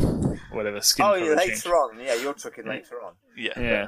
whatever 0.51 0.81
skin 0.81 1.05
Oh, 1.05 1.09
color 1.13 1.19
yeah, 1.25 1.33
later 1.35 1.51
change. 1.55 1.65
on, 1.67 1.99
yeah, 1.99 2.13
you're 2.15 2.33
talking 2.33 2.65
later 2.67 3.01
on. 3.01 3.13
yeah, 3.37 3.59
Yeah. 3.59 3.87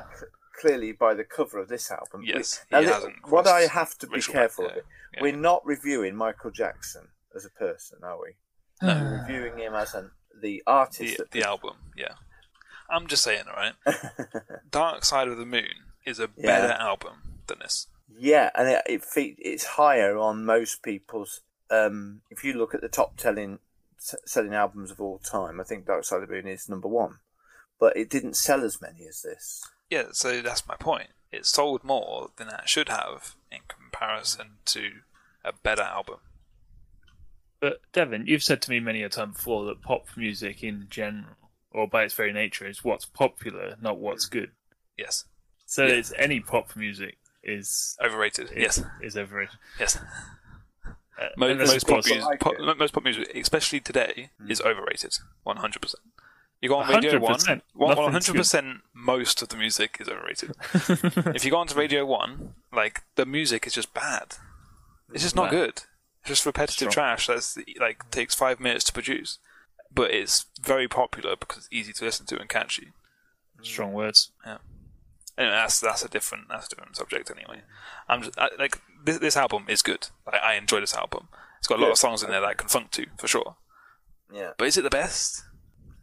Clearly, 0.60 0.92
by 0.92 1.14
the 1.14 1.24
cover 1.24 1.60
of 1.60 1.68
this 1.70 1.92
album, 1.92 2.24
Yes, 2.26 2.66
Now, 2.72 2.82
he 2.82 2.88
hasn't 2.88 3.30
what 3.30 3.46
I 3.48 3.62
have 3.68 3.96
to 4.00 4.08
be 4.08 4.20
careful 4.22 4.66
back- 4.66 4.72
of, 4.72 4.78
it, 4.80 4.86
yeah, 5.14 5.18
yeah. 5.18 5.22
we're 5.22 5.36
not 5.36 5.64
reviewing 5.66 6.16
Michael 6.16 6.50
Jackson 6.50 7.10
as 7.36 7.46
a 7.46 7.50
person, 7.52 8.00
are 8.04 8.20
we? 8.20 8.38
No, 8.82 8.96
we're 8.96 9.20
reviewing 9.22 9.58
him 9.60 9.76
as 9.76 9.94
an 9.94 10.12
the 10.42 10.64
artist. 10.66 11.18
the, 11.18 11.28
the 11.32 11.44
album. 11.48 11.76
Yeah, 11.96 12.14
I'm 12.90 13.06
just 13.08 13.24
saying, 13.24 13.44
all 13.48 13.56
right. 13.56 13.74
Dark 14.72 15.04
Side 15.06 15.28
of 15.28 15.38
the 15.38 15.46
Moon 15.46 15.86
is 16.06 16.20
a 16.20 16.30
Yeah. 16.36 16.46
better 16.62 16.74
album 16.74 17.40
than 17.48 17.60
this. 17.60 17.88
Yeah, 18.18 18.50
and 18.56 18.68
it, 18.68 18.82
it 18.88 19.04
fe- 19.04 19.36
it's 19.38 19.64
higher 19.66 20.18
on 20.18 20.44
most 20.46 20.82
people's. 20.82 21.42
Um, 21.70 22.22
if 22.32 22.44
you 22.44 22.54
look 22.54 22.74
at 22.74 22.82
the 22.82 22.88
top 22.88 23.18
telling, 23.18 23.54
s- 23.56 23.60
selling 23.98 24.54
albums 24.54 24.92
of 24.92 25.02
all 25.02 25.20
time, 25.20 25.60
I 25.60 25.64
think 25.64 25.86
Dark 25.86 26.06
Side 26.06 26.24
of 26.24 26.30
the 26.30 26.36
Moon 26.36 26.48
is 26.48 26.70
number 26.70 26.88
one, 26.88 27.18
but 27.80 27.96
it 27.98 28.10
didn't 28.10 28.36
sell 28.36 28.64
as 28.64 28.82
many 28.82 29.06
as 29.08 29.22
this. 29.22 29.64
Yeah, 29.90 30.08
so 30.12 30.42
that's 30.42 30.68
my 30.68 30.76
point. 30.76 31.10
It 31.32 31.46
sold 31.46 31.84
more 31.84 32.30
than 32.38 32.48
it 32.48 32.68
should 32.70 32.90
have 32.90 33.36
in 33.52 33.60
comparison 33.68 34.58
to 34.66 34.92
a 35.44 35.54
better 35.54 35.82
album. 35.84 36.18
But 37.60 37.82
Devon, 37.92 38.26
you've 38.28 38.44
said 38.44 38.62
to 38.64 38.70
me 38.70 38.80
many 38.80 39.02
a 39.04 39.10
time 39.10 39.32
before 39.32 39.66
that 39.66 39.82
pop 39.82 40.06
music 40.16 40.64
in 40.64 40.88
general, 40.90 41.36
or 41.72 41.88
by 41.88 42.04
its 42.04 42.14
very 42.14 42.32
nature, 42.32 42.68
is 42.68 42.84
what's 42.84 43.06
popular, 43.06 43.76
not 43.82 43.98
what's 43.98 44.28
mm. 44.28 44.32
good. 44.32 44.52
Yes, 44.98 45.26
So 45.66 45.86
Yeah. 45.86 45.96
it's 45.96 46.14
any 46.18 46.40
pop 46.40 46.76
music 46.76 47.18
is 47.44 47.98
overrated. 48.04 48.52
is, 48.52 48.58
Yes, 48.58 48.84
is 49.02 49.18
overrated. 49.18 49.58
yes. 49.80 49.98
Uh, 51.20 51.30
Most, 51.38 51.52
unless, 51.52 51.72
most 51.74 51.88
pop, 51.88 52.06
music, 52.06 52.24
like 52.24 52.40
pop, 52.40 52.54
most 52.78 52.94
pop 52.94 53.04
music, 53.04 53.32
especially 53.36 53.80
today, 53.80 54.30
is 54.48 54.62
overrated. 54.62 55.18
One 55.44 55.58
hundred 55.58 55.82
percent. 55.82 56.04
You 56.62 56.70
go 56.70 56.78
on 56.78 56.90
Radio 56.90 57.20
One. 57.20 57.36
100%. 57.36 57.62
One 57.74 57.90
Nothing's 57.96 58.12
hundred 58.28 58.40
percent. 58.40 58.78
Most 58.94 59.42
of 59.42 59.50
the 59.50 59.58
music 59.58 59.98
is 60.00 60.08
overrated. 60.08 60.52
if 61.36 61.46
you 61.46 61.52
go 61.52 61.58
onto 61.58 61.76
Radio 61.76 62.06
One, 62.06 62.54
like 62.74 63.04
the 63.16 63.26
music 63.26 63.66
is 63.68 63.74
just 63.74 63.94
bad. 63.94 64.36
It's 65.14 65.24
just 65.24 65.36
not 65.36 65.46
Wow. 65.46 65.50
good. 65.52 65.70
It's 66.22 66.28
just 66.30 66.46
repetitive 66.46 66.92
Strong. 66.92 66.94
trash 66.94 67.28
that's 67.28 67.58
like 67.80 68.10
takes 68.12 68.36
five 68.36 68.60
minutes 68.60 68.84
to 68.86 68.94
produce, 68.94 69.40
but 69.94 70.12
it's 70.12 70.46
very 70.62 70.88
popular 70.88 71.36
because 71.36 71.58
it's 71.66 71.70
easy 71.72 71.94
to 71.94 72.06
listen 72.06 72.26
to 72.28 72.40
and 72.40 72.50
catchy. 72.50 72.90
strong 73.64 73.94
words. 73.94 74.32
Anyway, 75.38 75.54
that's 75.56 75.80
that's 75.80 76.04
a 76.04 76.10
different 76.10 76.46
that's 76.50 76.66
a 76.68 76.70
different 76.70 76.96
subject. 76.96 77.30
Anyway, 77.32 77.62
I'm 78.10 78.24
just 78.24 78.38
I, 78.40 78.50
like 78.58 78.82
this, 79.04 79.20
this 79.20 79.38
album 79.38 79.66
is 79.70 79.82
good. 79.82 80.08
I, 80.32 80.38
I 80.38 80.54
enjoy 80.56 80.80
this 80.80 80.96
album. 80.96 81.28
It's 81.60 81.68
got 81.68 81.78
a 81.78 81.82
lot 81.82 81.88
Good. 81.88 81.92
of 81.94 81.98
songs 82.00 82.24
in 82.24 82.30
there 82.32 82.42
that 82.42 82.48
I 82.50 82.54
can 82.54 82.68
funk 82.70 82.92
to 82.92 83.06
for 83.18 83.28
sure. 83.28 83.56
Yeah. 84.34 84.52
But 84.58 84.68
is 84.68 84.78
it 84.78 84.84
the 84.84 84.90
best? 84.90 85.44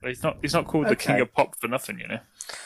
But 0.01 0.09
he's 0.11 0.23
not. 0.23 0.39
He's 0.43 0.53
not 0.55 0.67
called 0.67 0.89
the 0.89 0.97
king 0.97 1.15
Okay. 1.15 1.23
of 1.23 1.33
pop 1.33 1.59
for 1.61 1.69
nothing, 1.69 1.99
you 1.99 2.07
know. 2.09 2.21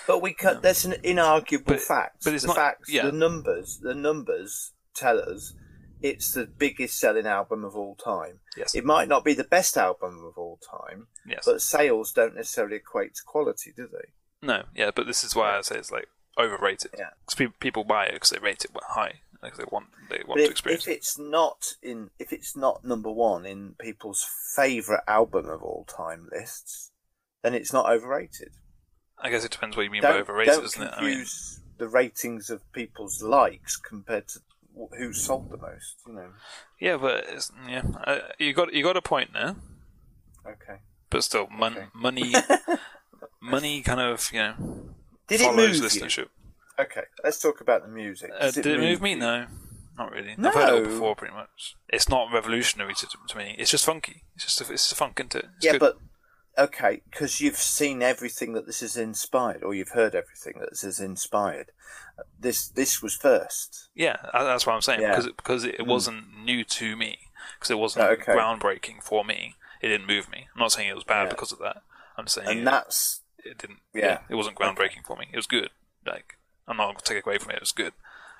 But 0.07 0.21
we 0.23 0.35
can 0.35 0.61
There's 0.61 0.85
an 0.85 0.93
inarguable 1.05 1.65
But- 1.67 1.81
fact. 1.81 2.25
but 2.25 2.35
it's 2.35 2.43
the 2.43 2.49
not- 2.49 2.57
facts. 2.57 2.91
yeah. 2.91 3.05
The 3.07 3.13
numbers. 3.13 3.79
The 3.81 3.95
numbers 3.95 4.73
tell 4.95 5.19
us 5.21 5.55
it's 6.03 6.33
the 6.33 6.47
biggest 6.47 6.99
selling 6.99 7.27
album 7.27 7.65
of 7.65 7.77
all 7.77 7.95
time. 7.97 8.41
Yes. 8.57 8.75
It 8.75 8.85
might 8.85 9.09
not 9.09 9.25
be 9.25 9.35
the 9.35 9.45
best 9.45 9.77
album 9.77 10.25
of 10.25 10.37
all 10.37 10.59
time, 10.59 11.07
yes. 11.27 11.45
but 11.45 11.61
sales 11.63 12.13
don't 12.13 12.35
necessarily 12.37 12.77
equate 12.77 13.15
to 13.17 13.23
quality, 13.27 13.73
do 13.77 13.89
they? 13.91 14.47
no. 14.47 14.65
Yeah. 14.75 14.91
But 14.95 15.07
this 15.07 15.23
is 15.25 15.35
why 15.35 15.57
I 15.57 15.61
say 15.63 15.77
it's 15.77 15.91
like 15.93 16.09
overrated. 16.39 16.93
Yeah. 16.99 17.11
Because 17.25 17.35
people 17.35 17.55
people 17.61 17.85
buy 17.85 18.07
it 18.07 18.15
because 18.15 18.31
they 18.31 18.39
rate 18.39 18.65
it 18.65 18.71
high. 18.89 19.21
Like 19.43 19.57
they 19.57 19.65
want 19.71 19.87
they 20.11 20.19
want 20.27 20.29
But 20.29 20.37
to 20.37 20.43
if, 20.45 20.51
experience 20.51 20.87
if 20.87 20.95
it's 20.97 21.19
not 21.19 21.75
in, 21.83 22.11
if 22.19 22.33
it's 22.33 22.57
not 22.57 22.85
number 22.85 23.11
one 23.11 23.47
in 23.47 23.75
people's 23.81 24.27
favourite 24.57 25.03
album 25.07 25.49
of 25.49 25.63
all 25.63 25.85
time 25.85 26.29
lists, 26.33 26.91
then 27.43 27.55
it's 27.55 27.73
not 27.73 27.89
overrated. 27.91 28.51
I 29.21 29.31
guess 29.31 29.45
it 29.45 29.51
depends 29.53 29.77
what 29.77 29.83
you 29.85 29.91
mean 29.91 30.03
by 30.03 30.09
Don't, 30.13 30.21
overrated, 30.23 30.55
don't 30.55 30.63
doesn't 30.63 30.83
it? 30.83 30.93
I 30.97 31.05
mean, 31.05 31.25
the 31.79 31.89
ratings 31.89 32.51
of 32.51 32.71
people's 32.73 33.23
likes 33.23 33.77
compared 33.77 34.29
to 34.29 34.41
who 34.97 35.13
sold 35.13 35.51
the 35.51 35.57
most. 35.57 35.97
You 36.07 36.13
know. 36.15 36.29
yeah, 36.81 36.97
but 36.97 37.25
it's, 37.29 37.51
yeah, 37.69 37.83
uh, 38.05 38.19
you 38.39 38.53
got 38.53 38.73
you 38.73 38.83
got 38.83 38.97
a 38.97 39.03
point 39.03 39.33
there. 39.33 39.57
Okay. 40.47 40.81
But 41.11 41.25
still, 41.25 41.49
mon- 41.51 41.77
Okay. 41.77 41.87
money, 41.95 42.35
money, 43.41 43.83
kind 43.83 44.01
of 44.01 44.31
you 44.33 44.39
know 44.41 44.55
Did 45.29 45.41
it 45.41 45.45
follows 45.45 45.81
move 45.81 45.93
you? 45.95 46.01
listenership. 46.01 46.27
Okay, 46.81 47.03
let's 47.25 47.41
talk 47.41 47.61
about 47.61 47.83
the 47.83 47.89
music. 47.89 48.31
Uh, 48.37 48.47
Does 48.47 48.55
did 48.55 48.67
it 48.67 48.79
move 48.81 49.03
me? 49.03 49.11
you? 49.11 49.17
No, 49.17 49.47
not 49.99 50.13
really. 50.13 50.31
I've 50.39 50.55
heard 50.55 50.69
it 50.69 50.73
all 50.75 50.81
No. 50.81 50.85
before, 50.85 51.17
pretty 51.17 51.35
much. 51.35 51.75
It's 51.89 52.09
not 52.09 52.33
revolutionary 52.33 52.95
to, 52.95 53.07
to 53.29 53.37
me. 53.37 53.55
It's 53.59 53.71
just 53.71 53.85
funky. 53.85 54.23
It's 54.37 54.45
just 54.45 54.61
a, 54.61 54.65
it's 54.73 54.85
just 54.85 54.93
a 54.93 54.95
funk, 54.95 55.19
isn't 55.21 55.35
it? 55.35 55.47
It's 55.57 55.65
Yeah, 55.67 55.73
good. 55.73 55.81
but 55.81 55.99
okay, 56.57 57.03
because 57.11 57.41
you've 57.41 57.57
seen 57.57 58.01
everything 58.03 58.53
that 58.53 58.67
this 58.67 58.81
has 58.81 58.97
inspired, 58.97 59.63
or 59.65 59.75
you've 59.75 59.91
heard 59.91 60.15
everything 60.15 60.61
that 60.61 60.71
this 60.71 60.83
has 60.83 61.01
inspired. 61.01 61.73
This 62.39 62.69
this 62.69 63.03
was 63.03 63.15
first. 63.17 63.89
yeah, 63.95 64.17
tha- 64.23 64.31
that's 64.45 64.67
what 64.67 64.75
I'm 64.75 64.83
saying 64.83 65.01
Yeah. 65.01 65.11
because 65.11 65.27
it, 65.27 65.37
because 65.37 65.65
it 65.65 65.87
wasn't 65.87 66.25
new 66.45 66.65
to 66.65 66.97
me 66.97 67.19
because 67.59 67.71
it 67.71 67.79
wasn't 67.79 68.05
Oh, 68.05 68.11
okay. 68.11 68.33
groundbreaking 68.33 69.03
for 69.03 69.25
me. 69.25 69.55
It 69.81 69.89
didn't 69.89 70.07
move 70.07 70.29
me. 70.31 70.49
I'm 70.55 70.59
not 70.61 70.73
saying 70.73 70.89
it 70.89 70.95
was 70.95 71.05
bad 71.05 71.25
Yeah. 71.25 71.31
because 71.31 71.53
of 71.53 71.59
that. 71.61 71.83
I'm 72.17 72.27
saying 72.27 72.49
and 72.49 72.59
it, 72.61 72.65
that's 72.65 73.21
it 73.45 73.59
didn't. 73.59 73.79
Yeah. 73.95 74.05
Yeah. 74.05 74.19
it 74.31 74.35
wasn't 74.35 74.57
groundbreaking 74.57 75.05
for 75.07 75.17
me. 75.17 75.27
It 75.33 75.37
was 75.37 75.47
good. 75.47 75.71
Like 76.07 76.37
I'm 76.67 76.77
not 76.77 76.87
gonna 76.89 77.01
take 77.03 77.25
away 77.27 77.39
from 77.39 77.51
it. 77.51 77.57
It 77.57 77.61
was 77.63 77.73
good. 77.73 77.93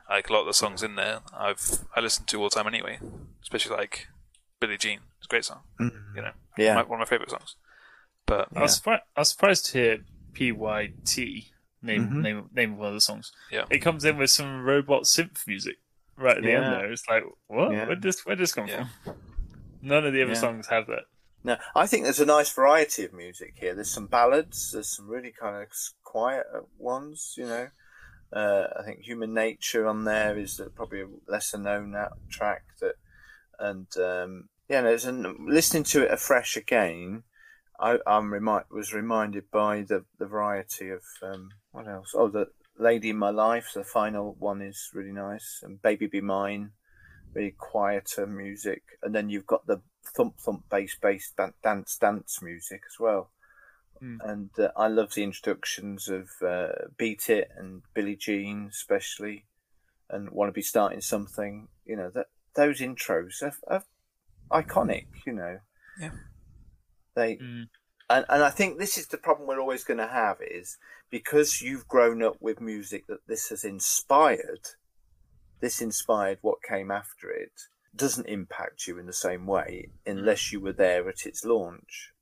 Like 0.09 0.29
a 0.31 0.33
lot 0.33 0.41
of 0.41 0.47
the 0.47 0.55
songs 0.55 0.83
in 0.83 0.95
there, 0.97 1.21
I've 1.37 1.85
I 1.95 2.01
listen 2.01 2.25
to 2.27 2.39
all 2.43 2.49
the 2.49 2.55
time 2.57 2.67
anyway. 2.67 2.99
Especially 3.43 3.77
like 3.77 4.09
Billie 4.61 4.79
Jean. 4.79 5.01
It's 5.19 5.27
a 5.27 5.29
great 5.29 5.45
song. 5.45 5.61
You 5.79 5.91
know, 6.17 6.31
yeah. 6.57 6.75
my, 6.77 6.83
one 6.83 7.01
of 7.01 7.07
my 7.07 7.11
favorite 7.11 7.31
songs. 7.31 7.57
But 8.27 8.49
I 8.55 8.63
was, 8.63 8.81
surpri- 8.81 9.01
I 9.17 9.21
was 9.21 9.31
surprised 9.31 9.67
to 9.67 9.73
hear 9.79 9.99
PYT 10.35 11.19
name 11.83 12.07
Mm-hmm. 12.07 12.21
name 12.23 12.51
name 12.55 12.73
of 12.73 12.79
one 12.79 12.89
of 12.89 12.95
the 12.95 13.01
songs. 13.01 13.33
Yeah. 13.51 13.65
It 13.71 13.79
comes 13.79 14.05
in 14.05 14.17
with 14.17 14.31
some 14.31 14.65
robot 14.65 15.03
synth 15.05 15.47
music 15.47 15.77
right 16.17 16.37
at 16.37 16.43
the 16.43 16.53
end 16.53 16.65
there. 16.65 16.91
It's 16.93 17.07
like, 17.09 17.25
what? 17.47 17.73
Yeah. 17.73 17.87
Where'd 17.87 18.03
this 18.03 18.25
where 18.27 18.37
this 18.37 18.53
come 18.53 18.67
Yeah. 18.67 18.87
from? 19.05 19.15
None 19.83 20.05
of 20.07 20.13
the 20.13 20.23
other 20.23 20.33
Yeah. 20.33 20.39
songs 20.39 20.67
have 20.69 20.87
that. 20.89 21.05
No, 21.45 21.57
I 21.75 21.87
think 21.87 22.05
there's 22.05 22.21
a 22.21 22.27
nice 22.27 22.51
variety 22.51 23.05
of 23.05 23.13
music 23.13 23.55
here. 23.59 23.75
There's 23.75 23.91
some 23.91 24.07
ballads. 24.07 24.73
There's 24.73 24.97
some 24.97 25.09
really 25.09 25.33
kind 25.33 25.63
of 25.63 25.69
quiet 26.03 26.47
ones. 26.79 27.35
You 27.37 27.47
know, 27.47 27.69
uh, 28.33 28.67
I 28.79 28.83
think 28.83 29.01
Human 29.01 29.35
Nature 29.35 29.87
on 29.87 30.05
there 30.05 30.37
is 30.37 30.61
probably 30.75 31.03
a 31.03 31.07
lesser 31.29 31.59
known 31.59 31.95
track. 32.29 32.65
That, 32.81 32.97
and 33.59 33.87
um, 33.97 34.49
yeah, 34.69 34.83
there's 34.83 35.05
an, 35.05 35.47
listening 35.49 35.85
to 35.85 36.03
it 36.03 36.11
afresh 36.11 36.57
again. 36.57 37.23
I 37.81 37.99
remi- 38.19 38.65
was 38.73 38.93
reminded 38.93 39.51
by 39.53 39.83
the 39.83 40.05
the 40.19 40.27
variety 40.27 40.91
of 40.91 41.03
um, 41.23 41.51
what 41.71 41.87
else? 41.87 42.13
Oh, 42.15 42.29
the 42.29 42.49
Lady 42.77 43.11
in 43.11 43.17
My 43.17 43.31
Life. 43.31 43.71
The 43.73 43.85
final 43.85 44.35
one 44.39 44.61
is 44.61 44.91
really 44.93 45.13
nice, 45.13 45.61
and 45.63 45.81
Baby 45.81 46.09
Be 46.09 46.21
Mine 46.21 46.73
quieter 47.59 48.27
music, 48.27 48.83
and 49.03 49.15
then 49.15 49.29
you've 49.31 49.47
got 49.47 49.67
the 49.67 49.81
thump 50.17 50.39
thump 50.39 50.65
bass 50.71 50.97
bass 51.01 51.33
dan- 51.37 51.55
dance 51.63 51.97
dance 51.97 52.41
music 52.43 52.83
as 52.87 52.99
well. 52.99 53.31
Mm. 54.03 54.19
And 54.23 54.51
uh, 54.59 54.69
I 54.77 54.87
love 54.89 55.15
the 55.15 55.25
introductions 55.25 56.09
of 56.09 56.29
uh, 56.47 56.69
Beat 56.97 57.29
It 57.31 57.51
and 57.57 57.83
Billie 57.95 58.17
Jean, 58.17 58.69
especially, 58.71 59.45
and 60.09 60.31
Want 60.31 60.49
to 60.49 60.53
Be 60.53 60.63
Starting 60.63 61.01
Something. 61.01 61.69
You 61.85 61.97
know 61.97 62.11
that 62.15 62.27
those 62.55 62.81
intros 62.81 63.43
are, 63.43 63.55
are 63.67 63.85
iconic. 64.63 65.07
You 65.27 65.33
know, 65.35 65.59
Yeah. 66.01 66.11
they 67.15 67.37
Mm. 67.37 67.69
and 68.11 68.25
and 68.29 68.43
I 68.43 68.51
think 68.51 68.79
this 68.79 68.97
is 68.97 69.09
the 69.09 69.19
problem 69.19 69.49
we're 69.49 69.61
always 69.61 69.85
going 69.85 69.99
to 69.99 70.07
have 70.09 70.39
is 70.41 70.79
because 71.11 71.61
you've 71.63 71.89
grown 71.89 72.23
up 72.23 72.37
with 72.41 72.61
music 72.61 73.07
that 73.09 73.27
this 73.27 73.49
has 73.49 73.65
inspired. 73.65 74.69
This 75.61 75.81
inspired 75.81 76.39
what 76.41 76.63
came 76.63 76.91
after 76.91 77.31
it 77.31 77.53
doesn't 77.95 78.29
impact 78.29 78.87
you 78.87 78.99
in 78.99 79.07
the 79.07 79.13
same 79.13 79.47
way 79.47 79.91
unless 80.07 80.53
you 80.53 80.61
were 80.61 80.73
there 80.73 81.09
at 81.09 81.27
its 81.27 81.45
launch. 81.45 82.13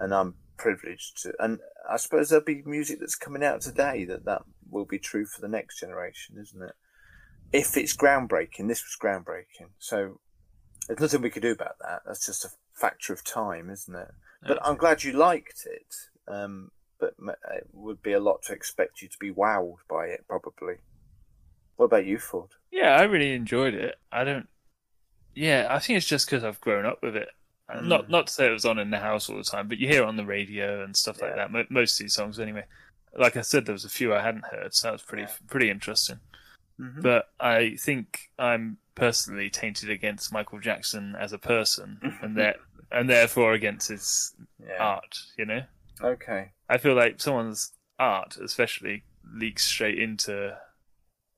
And 0.00 0.14
I'm 0.14 0.34
privileged 0.56 1.22
to, 1.22 1.32
and 1.38 1.58
I 1.90 1.96
suppose 1.96 2.28
there'll 2.28 2.44
be 2.44 2.62
music 2.64 3.00
that's 3.00 3.16
coming 3.16 3.44
out 3.44 3.60
today 3.60 4.04
that 4.04 4.24
that 4.24 4.42
will 4.70 4.84
be 4.84 4.98
true 4.98 5.26
for 5.26 5.40
the 5.40 5.48
next 5.48 5.80
generation, 5.80 6.36
isn't 6.40 6.62
it? 6.62 6.74
If 7.52 7.76
it's 7.76 7.96
groundbreaking, 7.96 8.68
this 8.68 8.84
was 8.84 8.96
groundbreaking. 9.00 9.70
So 9.78 10.20
there's 10.86 11.00
nothing 11.00 11.22
we 11.22 11.30
could 11.30 11.42
do 11.42 11.52
about 11.52 11.78
that. 11.80 12.02
That's 12.06 12.24
just 12.24 12.44
a 12.44 12.50
factor 12.74 13.12
of 13.12 13.24
time, 13.24 13.70
isn't 13.70 13.94
it? 13.94 14.08
But 14.46 14.58
I'm 14.64 14.76
glad 14.76 15.02
you 15.02 15.12
liked 15.12 15.66
it. 15.66 15.94
Um, 16.32 16.70
but 17.00 17.14
it 17.54 17.66
would 17.72 18.02
be 18.02 18.12
a 18.12 18.20
lot 18.20 18.42
to 18.42 18.52
expect 18.52 19.02
you 19.02 19.08
to 19.08 19.18
be 19.18 19.32
wowed 19.32 19.78
by 19.88 20.06
it, 20.06 20.24
probably. 20.28 20.74
What 21.78 21.86
about 21.86 22.06
you, 22.06 22.18
Ford? 22.18 22.50
Yeah, 22.72 22.96
I 22.96 23.04
really 23.04 23.32
enjoyed 23.32 23.72
it. 23.72 23.94
I 24.10 24.24
don't. 24.24 24.48
Yeah, 25.34 25.68
I 25.70 25.78
think 25.78 25.96
it's 25.96 26.06
just 26.06 26.26
because 26.26 26.42
I've 26.42 26.60
grown 26.60 26.84
up 26.84 26.98
with 27.02 27.14
it. 27.14 27.28
Mm. 27.70 27.84
Not 27.86 28.10
not 28.10 28.26
to 28.26 28.32
say 28.32 28.48
it 28.48 28.52
was 28.52 28.64
on 28.64 28.80
in 28.80 28.90
the 28.90 28.98
house 28.98 29.30
all 29.30 29.36
the 29.36 29.44
time, 29.44 29.68
but 29.68 29.78
you 29.78 29.86
hear 29.86 30.02
it 30.02 30.08
on 30.08 30.16
the 30.16 30.24
radio 30.26 30.82
and 30.82 30.96
stuff 30.96 31.22
like 31.22 31.36
that. 31.36 31.52
Mo- 31.52 31.66
Most 31.70 32.00
of 32.00 32.04
these 32.04 32.14
songs, 32.14 32.40
anyway. 32.40 32.64
Like 33.16 33.36
I 33.36 33.42
said, 33.42 33.64
there 33.64 33.72
was 33.72 33.84
a 33.84 33.88
few 33.88 34.12
I 34.12 34.20
hadn't 34.22 34.46
heard, 34.46 34.74
so 34.74 34.88
that 34.88 34.92
was 34.92 35.02
pretty 35.02 35.22
Yeah. 35.22 35.36
pretty 35.48 35.70
interesting. 35.70 36.18
Mhm. 36.80 37.00
But 37.02 37.30
I 37.38 37.76
think 37.76 38.30
I'm 38.40 38.78
personally 38.96 39.48
tainted 39.48 39.88
against 39.88 40.32
Michael 40.32 40.58
Jackson 40.58 41.14
as 41.16 41.32
a 41.32 41.38
person, 41.38 42.00
and 42.22 42.36
that 42.36 42.56
and 42.90 43.08
therefore 43.08 43.52
against 43.52 43.88
his 43.88 44.34
Yeah. 44.58 44.78
art. 44.82 45.16
You 45.36 45.44
know, 45.46 45.62
Okay. 46.00 46.50
I 46.68 46.78
feel 46.78 46.94
like 46.94 47.20
someone's 47.20 47.72
art, 48.00 48.36
especially, 48.38 49.04
leaks 49.32 49.64
straight 49.64 49.98
into 49.98 50.58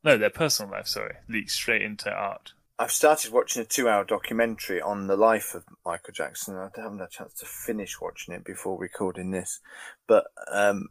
no, 0.05 0.17
their 0.17 0.31
personal 0.31 0.73
life. 0.73 0.87
Sorry, 0.87 1.17
leaks 1.29 1.55
straight 1.55 1.83
into 1.83 2.11
art. 2.11 2.53
I've 2.79 2.93
started 2.93 3.31
watching 3.31 3.61
a 3.61 3.67
two-hour 3.67 4.05
documentary 4.05 4.81
on 4.81 5.07
the 5.07 5.17
life 5.17 5.55
of 5.55 5.65
Michael 5.85 6.15
Jackson. 6.15 6.57
I 6.57 6.71
haven't 6.75 7.01
had 7.01 7.09
a 7.09 7.11
chance 7.11 7.35
to 7.35 7.47
finish 7.47 8.01
watching 8.01 8.33
it 8.33 8.43
before 8.43 8.79
recording 8.79 9.33
this, 9.33 9.61
but 10.07 10.29
um, 10.51 10.89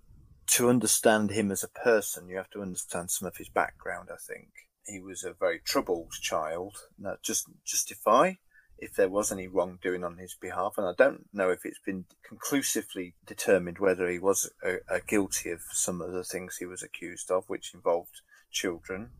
to 0.49 0.69
understand 0.69 1.31
him 1.31 1.49
as 1.49 1.63
a 1.63 1.67
person, 1.67 2.27
you 2.27 2.37
have 2.37 2.51
to 2.51 2.61
understand 2.61 3.09
some 3.09 3.27
of 3.27 3.37
his 3.37 3.49
background. 3.49 4.09
I 4.11 4.17
think 4.17 4.49
he 4.85 4.99
was 4.99 5.23
a 5.23 5.33
very 5.33 5.59
troubled 5.59 6.11
child. 6.21 6.77
That 6.99 7.23
just 7.23 7.47
justify 7.65 8.33
if 8.77 8.95
there 8.95 9.09
was 9.09 9.31
any 9.31 9.47
wrongdoing 9.47 10.03
on 10.03 10.17
his 10.17 10.35
behalf, 10.35 10.75
and 10.77 10.87
I 10.87 10.93
don't 10.97 11.27
know 11.33 11.49
if 11.49 11.65
it's 11.65 11.81
been 11.85 12.05
conclusively 12.27 13.15
determined 13.25 13.79
whether 13.79 14.09
he 14.09 14.19
was 14.19 14.49
uh, 14.63 14.75
uh, 14.89 14.99
guilty 15.07 15.49
of 15.51 15.61
some 15.71 16.01
of 16.01 16.11
the 16.11 16.23
things 16.23 16.57
he 16.57 16.65
was 16.65 16.83
accused 16.83 17.29
of, 17.31 17.45
which 17.47 17.73
involved 17.73 18.21
children 18.51 19.11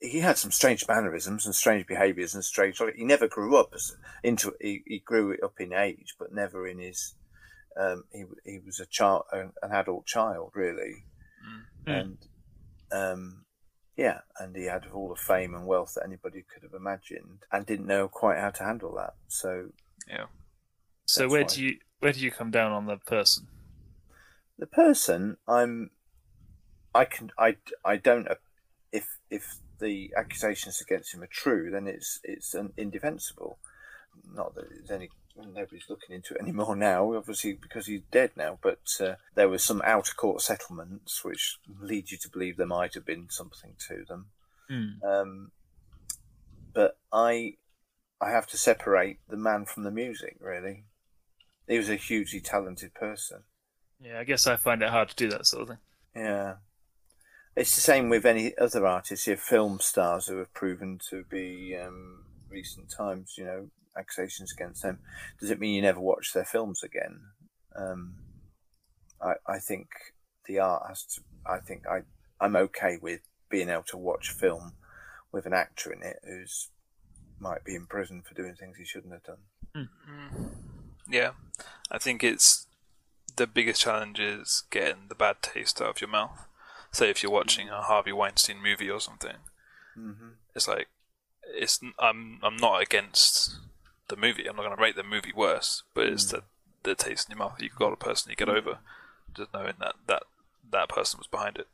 he 0.00 0.18
had 0.18 0.36
some 0.36 0.50
strange 0.50 0.84
mannerisms 0.88 1.46
and 1.46 1.54
strange 1.54 1.86
behaviours 1.86 2.34
and 2.34 2.42
strange. 2.44 2.80
He 2.96 3.04
never 3.04 3.28
grew 3.28 3.56
up 3.56 3.72
into. 4.24 4.52
He, 4.60 4.82
he 4.84 4.98
grew 4.98 5.36
up 5.44 5.60
in 5.60 5.72
age, 5.72 6.16
but 6.18 6.32
never 6.34 6.66
in 6.66 6.80
his. 6.80 7.14
Um, 7.80 8.02
he 8.12 8.24
he 8.44 8.58
was 8.66 8.80
a 8.80 8.86
child, 8.86 9.26
an, 9.30 9.52
an 9.62 9.70
adult 9.70 10.06
child, 10.06 10.50
really, 10.56 11.04
Mm. 11.86 11.98
and 12.00 12.18
um, 12.90 13.44
yeah, 13.96 14.22
and 14.40 14.56
he 14.56 14.64
had 14.64 14.86
all 14.92 15.08
the 15.08 15.14
fame 15.14 15.54
and 15.54 15.68
wealth 15.68 15.92
that 15.94 16.04
anybody 16.04 16.42
could 16.52 16.64
have 16.64 16.74
imagined, 16.74 17.44
and 17.52 17.64
didn't 17.64 17.86
know 17.86 18.08
quite 18.08 18.40
how 18.40 18.50
to 18.50 18.64
handle 18.64 18.92
that. 18.96 19.14
So 19.28 19.68
yeah, 20.08 20.24
So 21.04 21.28
where 21.28 21.42
fine. 21.42 21.48
do 21.54 21.62
you 21.64 21.76
where 22.00 22.12
do 22.12 22.18
you 22.18 22.32
come 22.32 22.50
down 22.50 22.72
on 22.72 22.86
the 22.86 22.96
person? 22.96 23.46
the 24.58 24.66
person 24.66 25.36
I'm, 25.46 25.90
I 26.94 27.04
can 27.04 27.30
I 27.38 27.56
I 27.84 27.96
don't 27.96 28.28
if 28.92 29.18
if 29.30 29.56
the 29.80 30.12
accusations 30.16 30.80
against 30.80 31.14
him 31.14 31.22
are 31.22 31.28
true, 31.28 31.70
then 31.70 31.86
it's 31.86 32.20
it's 32.22 32.54
an 32.54 32.72
indefensible. 32.76 33.58
Not 34.34 34.54
that 34.54 34.68
there's 34.70 34.90
any 34.90 35.08
nobody's 35.36 35.88
looking 35.88 36.14
into 36.14 36.34
it 36.34 36.40
anymore 36.42 36.76
now, 36.76 37.14
obviously 37.14 37.54
because 37.54 37.86
he's 37.86 38.02
dead 38.10 38.30
now. 38.36 38.58
But 38.62 38.82
uh, 39.00 39.14
there 39.34 39.48
were 39.48 39.58
some 39.58 39.82
out 39.84 40.08
of 40.08 40.16
court 40.16 40.42
settlements 40.42 41.24
which 41.24 41.58
lead 41.80 42.10
you 42.10 42.18
to 42.18 42.28
believe 42.28 42.56
there 42.56 42.66
might 42.66 42.94
have 42.94 43.06
been 43.06 43.28
something 43.30 43.74
to 43.88 44.04
them. 44.08 44.26
Hmm. 44.68 45.06
Um, 45.06 45.50
but 46.74 46.98
I, 47.12 47.56
I 48.20 48.30
have 48.30 48.46
to 48.48 48.56
separate 48.56 49.18
the 49.28 49.36
man 49.36 49.64
from 49.64 49.82
the 49.82 49.90
music. 49.90 50.36
Really, 50.40 50.84
he 51.66 51.76
was 51.76 51.90
a 51.90 51.96
hugely 51.96 52.40
talented 52.40 52.94
person. 52.94 53.42
Yeah, 54.00 54.18
I 54.18 54.24
guess 54.24 54.46
I 54.46 54.56
find 54.56 54.82
it 54.82 54.90
hard 54.90 55.10
to 55.10 55.16
do 55.16 55.28
that 55.30 55.46
sort 55.46 55.62
of 55.62 55.68
thing. 55.68 55.78
Yeah. 56.16 56.54
It's 57.54 57.74
the 57.74 57.82
same 57.82 58.08
with 58.08 58.24
any 58.24 58.56
other 58.56 58.86
artists, 58.86 59.26
your 59.26 59.36
film 59.36 59.78
stars 59.80 60.26
who 60.26 60.38
have 60.38 60.54
proven 60.54 60.98
to 61.10 61.24
be 61.30 61.76
um, 61.76 62.24
recent 62.48 62.90
times, 62.90 63.34
you 63.36 63.44
know, 63.44 63.68
accusations 63.96 64.52
against 64.52 64.82
them. 64.82 65.00
Does 65.38 65.50
it 65.50 65.60
mean 65.60 65.74
you 65.74 65.82
never 65.82 66.00
watch 66.00 66.32
their 66.32 66.44
films 66.44 66.82
again? 66.82 67.20
Um, 67.76 68.14
I, 69.20 69.34
I 69.46 69.58
think 69.58 69.88
the 70.46 70.58
art 70.58 70.84
has 70.88 71.04
to. 71.04 71.20
I 71.46 71.58
think 71.58 71.86
I 71.86 72.02
I'm 72.40 72.56
okay 72.56 72.98
with 73.00 73.20
being 73.50 73.68
able 73.68 73.82
to 73.84 73.98
watch 73.98 74.30
film 74.30 74.72
with 75.30 75.46
an 75.46 75.52
actor 75.52 75.92
in 75.92 76.02
it 76.02 76.18
who's 76.24 76.68
might 77.38 77.64
be 77.64 77.74
in 77.74 77.86
prison 77.86 78.22
for 78.22 78.34
doing 78.34 78.54
things 78.54 78.76
he 78.78 78.84
shouldn't 78.84 79.12
have 79.12 79.24
done. 79.24 79.88
Yeah, 81.08 81.32
I 81.90 81.98
think 81.98 82.22
it's 82.22 82.66
the 83.36 83.46
biggest 83.46 83.80
challenge 83.80 84.20
is 84.20 84.64
getting 84.70 85.08
the 85.08 85.14
bad 85.14 85.42
taste 85.42 85.80
out 85.80 85.90
of 85.90 86.00
your 86.00 86.10
mouth. 86.10 86.46
Say 86.92 87.08
if 87.10 87.22
you're 87.22 87.32
watching 87.32 87.68
a 87.68 87.80
Harvey 87.82 88.12
Weinstein 88.12 88.62
movie 88.62 88.90
or 88.90 89.00
something, 89.00 89.36
Mm-hmm. 89.98 90.28
it's 90.54 90.66
like 90.68 90.88
it's 91.54 91.78
I'm 91.98 92.38
I'm 92.42 92.56
not 92.56 92.80
against 92.82 93.56
the 94.08 94.16
movie. 94.16 94.46
I'm 94.46 94.56
not 94.56 94.62
going 94.64 94.76
to 94.76 94.82
rate 94.82 94.96
the 94.96 95.02
movie 95.02 95.32
worse, 95.34 95.82
but 95.94 96.06
it's 96.06 96.24
the 96.26 96.42
the 96.82 96.94
taste 96.94 97.28
in 97.28 97.36
your 97.36 97.44
mouth 97.46 97.60
you've 97.60 97.76
got 97.76 97.92
a 97.92 97.96
person 97.96 98.30
you 98.30 98.36
get 98.36 98.48
over, 98.48 98.78
just 99.36 99.52
knowing 99.52 99.74
that 99.80 99.94
that 100.06 100.22
that 100.70 100.88
person 100.88 101.18
was 101.18 101.26
behind 101.26 101.56
it. 101.58 101.68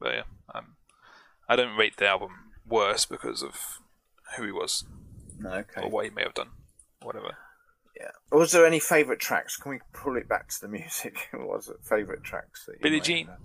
But 0.00 0.12
yeah, 0.14 0.22
um, 0.54 0.76
I 1.48 1.56
don't 1.56 1.76
rate 1.76 1.96
the 1.98 2.08
album 2.08 2.30
worse 2.66 3.04
because 3.04 3.42
of 3.42 3.80
who 4.36 4.44
he 4.44 4.52
was 4.52 4.84
No, 5.38 5.50
okay. 5.50 5.82
or 5.82 5.90
what 5.90 6.04
he 6.06 6.10
may 6.10 6.22
have 6.22 6.34
done, 6.34 6.48
whatever. 7.02 7.36
Yeah. 7.98 8.10
Was 8.32 8.52
there 8.52 8.66
any 8.66 8.80
favourite 8.80 9.20
tracks? 9.20 9.56
Can 9.56 9.70
we 9.72 9.78
pull 9.92 10.16
it 10.16 10.28
back 10.28 10.48
to 10.48 10.60
the 10.62 10.68
music? 10.78 11.28
was 11.34 11.68
it? 11.68 11.76
Favourite 11.82 12.22
tracks? 12.24 12.64
That 12.66 12.80
Billie 12.82 13.00
Jean. 13.00 13.26
have 13.26 13.36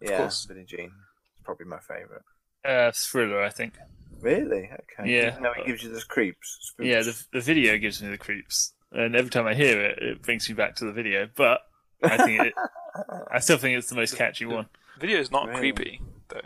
had? 0.00 0.10
Yeah, 0.10 0.16
course. 0.18 0.46
Billie 0.46 0.64
Jean. 0.64 0.92
It's 1.32 1.42
probably 1.44 1.66
my 1.66 1.78
favourite. 1.78 2.22
Uh, 2.64 2.90
thriller, 2.94 3.42
I 3.42 3.50
think. 3.50 3.74
Really? 4.20 4.70
Okay. 4.72 5.10
Yeah. 5.10 5.38
No, 5.40 5.52
it 5.52 5.66
gives 5.66 5.82
you 5.82 5.90
the 5.92 6.00
creeps. 6.02 6.58
Spooks. 6.60 6.86
Yeah, 6.86 7.02
the, 7.02 7.24
the 7.32 7.40
video 7.40 7.78
gives 7.78 8.02
me 8.02 8.10
the 8.10 8.18
creeps, 8.18 8.72
and 8.92 9.14
every 9.14 9.30
time 9.30 9.46
I 9.46 9.54
hear 9.54 9.80
it, 9.80 9.98
it 10.02 10.22
brings 10.22 10.48
me 10.48 10.54
back 10.54 10.74
to 10.76 10.84
the 10.84 10.92
video. 10.92 11.28
But 11.36 11.60
I 12.02 12.16
think 12.16 12.40
it, 12.46 12.54
I 13.32 13.38
still 13.38 13.58
think 13.58 13.78
it's 13.78 13.88
the 13.88 13.94
most 13.96 14.16
catchy 14.16 14.44
one. 14.44 14.66
Video 15.00 15.18
is 15.20 15.30
not 15.30 15.46
Really? 15.46 15.60
creepy 15.72 16.00
though. 16.28 16.40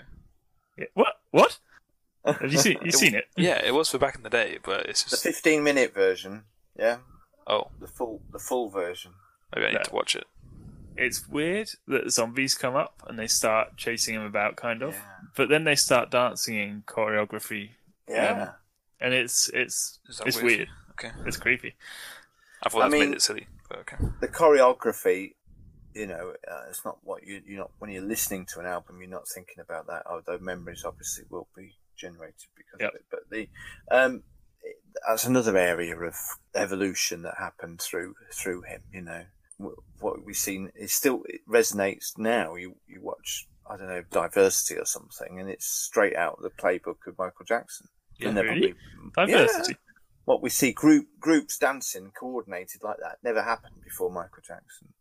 Yeah. 0.77 0.85
What? 0.95 1.15
What? 1.31 1.59
Have 2.27 2.53
you 2.53 2.59
seen? 2.59 2.79
You 2.85 2.93
seen 2.93 3.15
it? 3.15 3.25
Yeah, 3.37 3.65
it 3.65 3.73
was 3.75 3.89
for 3.89 3.99
back 3.99 4.17
in 4.17 4.23
the 4.23 4.31
day, 4.31 4.59
but 4.63 4.87
it's 4.87 5.03
the 5.05 5.17
15 5.17 5.65
minute 5.65 5.95
version. 5.95 6.45
Yeah. 6.79 6.99
oh, 7.47 7.71
The 7.81 7.87
full 7.89 8.21
the 8.31 8.39
full 8.39 8.69
version. 8.69 9.13
maybe 9.55 9.67
I 9.67 9.71
need 9.71 9.79
No. 9.79 9.83
to 9.85 9.95
watch 9.95 10.15
it. 10.15 10.25
It's 10.97 11.27
weird 11.29 11.69
that 11.89 12.11
zombies 12.11 12.55
come 12.55 12.77
up 12.77 13.03
and 13.07 13.19
they 13.19 13.27
start 13.27 13.77
chasing 13.77 14.15
him 14.15 14.23
about, 14.23 14.57
kind 14.57 14.83
of, 14.83 14.95
Yeah. 14.95 15.01
but 15.37 15.49
then 15.49 15.65
they 15.65 15.75
start 15.75 16.11
dancing 16.11 16.57
in 16.59 16.83
choreography, 16.87 17.71
Yeah. 18.09 18.53
and 19.01 19.15
it's 19.15 19.49
it's 19.55 19.99
it's 20.27 20.37
weird? 20.43 20.45
weird. 20.59 20.69
Okay, 20.93 21.11
It's 21.27 21.37
creepy. 21.39 21.75
I 22.63 22.69
thought 22.69 22.83
I 22.83 22.89
that 22.91 22.99
made 22.99 23.11
it 23.15 23.23
silly, 23.23 23.49
but 23.69 23.79
okay. 23.81 23.97
The 24.21 24.29
choreography, 24.29 25.35
you 25.95 26.07
know, 26.07 26.35
uh, 26.49 26.65
it's 26.69 26.85
not 26.85 26.99
what 27.03 27.27
you 27.27 27.41
you're 27.45 27.59
not 27.61 27.71
when 27.79 27.91
you're 27.91 28.03
listening 28.03 28.47
to 28.53 28.61
an 28.61 28.67
album, 28.67 29.01
you're 29.01 29.11
not 29.11 29.27
thinking 29.27 29.59
about 29.61 29.87
that. 29.89 30.05
Although 30.07 30.39
memories 30.39 30.85
obviously 30.85 31.25
will 31.31 31.49
be 31.57 31.75
generated 31.97 32.49
because 32.57 32.81
Yep. 32.81 32.91
of 32.91 32.95
it. 32.97 33.05
But 33.11 33.21
the 33.31 33.49
um, 33.91 34.23
that's 35.09 35.25
another 35.25 35.57
area 35.57 35.97
of 35.99 36.15
evolution 36.55 37.23
that 37.23 37.39
happened 37.39 37.81
through 37.81 38.15
through 38.33 38.63
him. 38.63 38.83
You 38.93 39.01
know, 39.03 39.25
Wh- 39.25 39.42
what 40.01 40.25
we've 40.25 40.37
seen 40.37 40.71
is 40.75 40.93
still 40.93 41.23
it 41.29 41.41
resonates 41.49 42.17
now. 42.19 42.55
You 42.57 42.77
you 42.87 43.01
watch. 43.01 43.49
I 43.71 43.77
don't 43.77 43.89
know, 43.89 44.03
Diversity 44.11 44.79
or 44.79 44.85
something, 44.85 45.39
and 45.39 45.49
it's 45.49 45.67
straight 45.67 46.17
out 46.17 46.35
of 46.39 46.43
the 46.43 46.51
playbook 46.51 47.07
of 47.07 47.17
Michael 47.17 47.45
Jackson. 47.47 47.87
Yeah, 48.19 48.29
And 48.31 48.39
really? 48.39 48.75
probably- 49.15 49.33
Diversity. 49.35 49.77
what 50.25 50.43
we 50.43 50.51
see 50.51 50.73
group 50.73 51.07
groups 51.21 51.57
dancing 51.59 52.11
coordinated 52.19 52.83
like 52.83 52.97
that 52.99 53.19
never 53.23 53.43
happened 53.43 53.77
before 53.85 54.11
Michael 54.11 54.43
Jackson. 54.47 54.93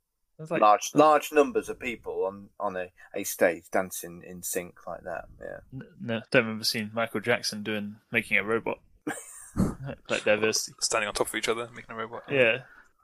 Like 0.50 0.62
large 0.62 0.90
large 0.96 1.32
numbers 1.32 1.70
of 1.70 1.80
people 1.80 2.26
on 2.26 2.50
on 2.60 2.76
a, 2.78 2.88
a 3.16 3.24
stage 3.24 3.66
dancing 3.72 4.24
in 4.26 4.42
sync 4.42 4.76
like 4.88 5.04
that. 5.04 5.26
Yeah. 5.40 5.80
no, 6.02 6.22
don't 6.32 6.44
remember 6.46 6.64
seeing 6.64 6.90
Michael 6.94 7.20
Jackson 7.20 7.62
doing 7.64 7.98
making 8.12 8.38
a 8.38 8.44
robot 8.44 8.80
like 10.10 10.24
Diversity. 10.24 10.74
Standing 10.82 11.08
on 11.10 11.14
top 11.14 11.28
of 11.28 11.36
each 11.36 11.50
other, 11.50 11.68
making 11.76 11.92
a 11.92 11.96
robot. 11.96 12.24
Yeah, 12.30 12.56
Of 12.56 12.62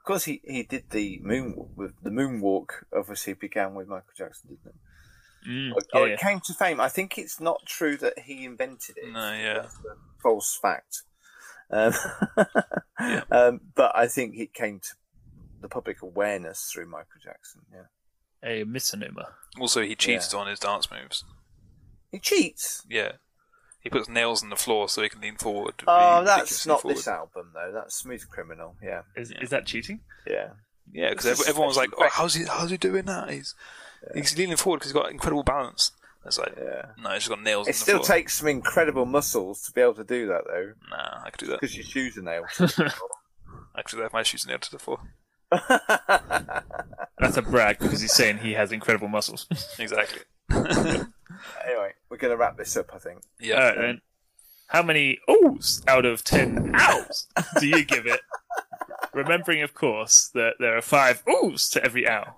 course, 0.08 0.24
he, 0.24 0.40
he 0.44 0.62
did 0.62 0.90
the 0.90 1.20
moon 1.22 1.68
with 1.76 1.92
the 2.02 2.10
moonwalk. 2.10 2.70
Obviously, 2.96 3.34
began 3.34 3.74
with 3.74 3.88
Michael 3.88 4.12
Jackson, 4.16 4.50
didn't 4.50 4.74
it? 4.74 5.48
Mm, 5.48 5.72
Oh, 5.94 6.00
yeah, 6.00 6.06
yeah. 6.06 6.14
it 6.14 6.20
came 6.20 6.40
to 6.40 6.54
fame. 6.54 6.80
I 6.80 6.88
think 6.88 7.16
it's 7.18 7.40
not 7.40 7.64
true 7.66 7.96
that 7.98 8.18
he 8.20 8.44
invented 8.44 8.96
it. 8.98 9.12
No, 9.12 9.32
yeah. 9.32 9.54
That's 9.54 9.74
a 9.76 9.96
false 10.22 10.58
fact. 10.60 11.02
Um, 11.70 11.92
um, 13.30 13.60
but 13.74 13.94
I 13.94 14.06
think 14.08 14.36
it 14.36 14.52
came 14.54 14.80
to 14.80 14.88
the 15.60 15.68
public 15.68 16.02
awareness 16.02 16.70
through 16.72 16.86
Michael 16.86 17.20
Jackson. 17.22 17.62
Yeah. 17.72 18.50
a 18.50 18.64
misnomer. 18.64 19.34
Also, 19.60 19.82
he 19.82 19.94
cheated 19.94 20.34
on 20.34 20.46
his 20.46 20.58
dance 20.58 20.90
moves. 20.90 21.24
He 22.10 22.18
cheats. 22.18 22.84
Yeah, 22.88 23.12
he 23.80 23.88
puts 23.90 24.08
nails 24.08 24.42
in 24.42 24.50
the 24.50 24.56
floor 24.56 24.88
so 24.88 25.02
he 25.02 25.08
can 25.08 25.20
lean 25.20 25.36
forward. 25.36 25.74
Oh, 25.86 26.24
that's 26.24 26.66
not 26.66 26.82
forward. 26.82 26.96
this 26.98 27.08
album 27.08 27.50
though. 27.54 27.70
That's 27.72 27.94
Smooth 27.96 28.28
Criminal. 28.28 28.76
Yeah, 28.82 29.02
Is 29.16 29.30
Yeah. 29.30 29.42
is 29.42 29.50
that 29.50 29.66
cheating? 29.66 30.00
yeah. 30.26 30.50
Yeah, 30.90 31.10
because 31.10 31.24
This 31.26 31.40
is 31.40 31.48
everyone 31.48 31.68
was 31.68 31.76
like, 31.76 31.90
"Oh, 31.98 32.08
how's 32.10 32.32
he? 32.34 32.44
How's 32.44 32.70
he 32.70 32.78
doing 32.78 33.04
that? 33.04 33.28
He's 33.30 33.54
he's 34.14 34.36
leaning 34.38 34.56
forward 34.56 34.78
because 34.78 34.92
he's 34.92 35.00
got 35.02 35.10
incredible 35.10 35.42
balance." 35.42 35.92
It's 36.24 36.38
like, 36.38 36.54
Yeah. 36.56 36.86
no, 37.02 37.10
he's 37.10 37.28
got 37.28 37.42
nails. 37.42 37.66
It 37.68 37.70
in 37.70 37.72
the 37.74 37.78
still 37.78 37.96
floor. 38.02 38.16
takes 38.16 38.34
some 38.38 38.48
incredible 38.48 39.04
muscles 39.06 39.62
to 39.66 39.72
be 39.72 39.80
able 39.82 39.94
to 39.94 40.04
do 40.04 40.26
that 40.28 40.42
though, 40.46 40.72
Nah, 40.90 41.22
I 41.24 41.30
could 41.30 41.40
do 41.40 41.46
that. 41.48 41.60
because 41.60 41.76
your 41.76 41.84
shoes 41.84 42.16
are 42.18 42.22
nailed. 42.22 42.46
Actually, 43.76 44.00
I 44.00 44.04
have 44.04 44.12
my 44.12 44.22
shoes 44.22 44.46
nailed 44.46 44.62
to 44.62 44.70
the 44.70 44.78
floor. 44.78 45.00
That's 47.18 47.36
a 47.36 47.42
brag 47.42 47.78
because 47.78 48.00
he's 48.00 48.12
saying 48.14 48.38
he 48.38 48.52
has 48.54 48.72
incredible 48.72 49.08
muscles. 49.08 49.46
Exactly. 49.78 50.22
anyway, 50.50 51.92
we're 52.10 52.16
going 52.16 52.30
to 52.32 52.36
wrap 52.36 52.56
this 52.56 52.76
up. 52.76 52.90
I 52.94 52.98
think. 52.98 53.20
Yeah. 53.40 53.56
Alright, 53.56 53.76
then. 53.78 54.00
How 54.68 54.82
many 54.82 55.18
ohs 55.28 55.82
out 55.88 56.04
of 56.04 56.22
ten 56.24 56.72
ows 56.74 57.26
do 57.58 57.66
you 57.66 57.84
give 57.84 58.06
it? 58.06 58.20
Remembering, 59.14 59.62
of 59.62 59.72
course, 59.74 60.30
that 60.34 60.54
there 60.60 60.76
are 60.76 60.82
five 60.82 61.22
ohs 61.26 61.70
to 61.70 61.82
every 61.82 62.06
ow. 62.08 62.34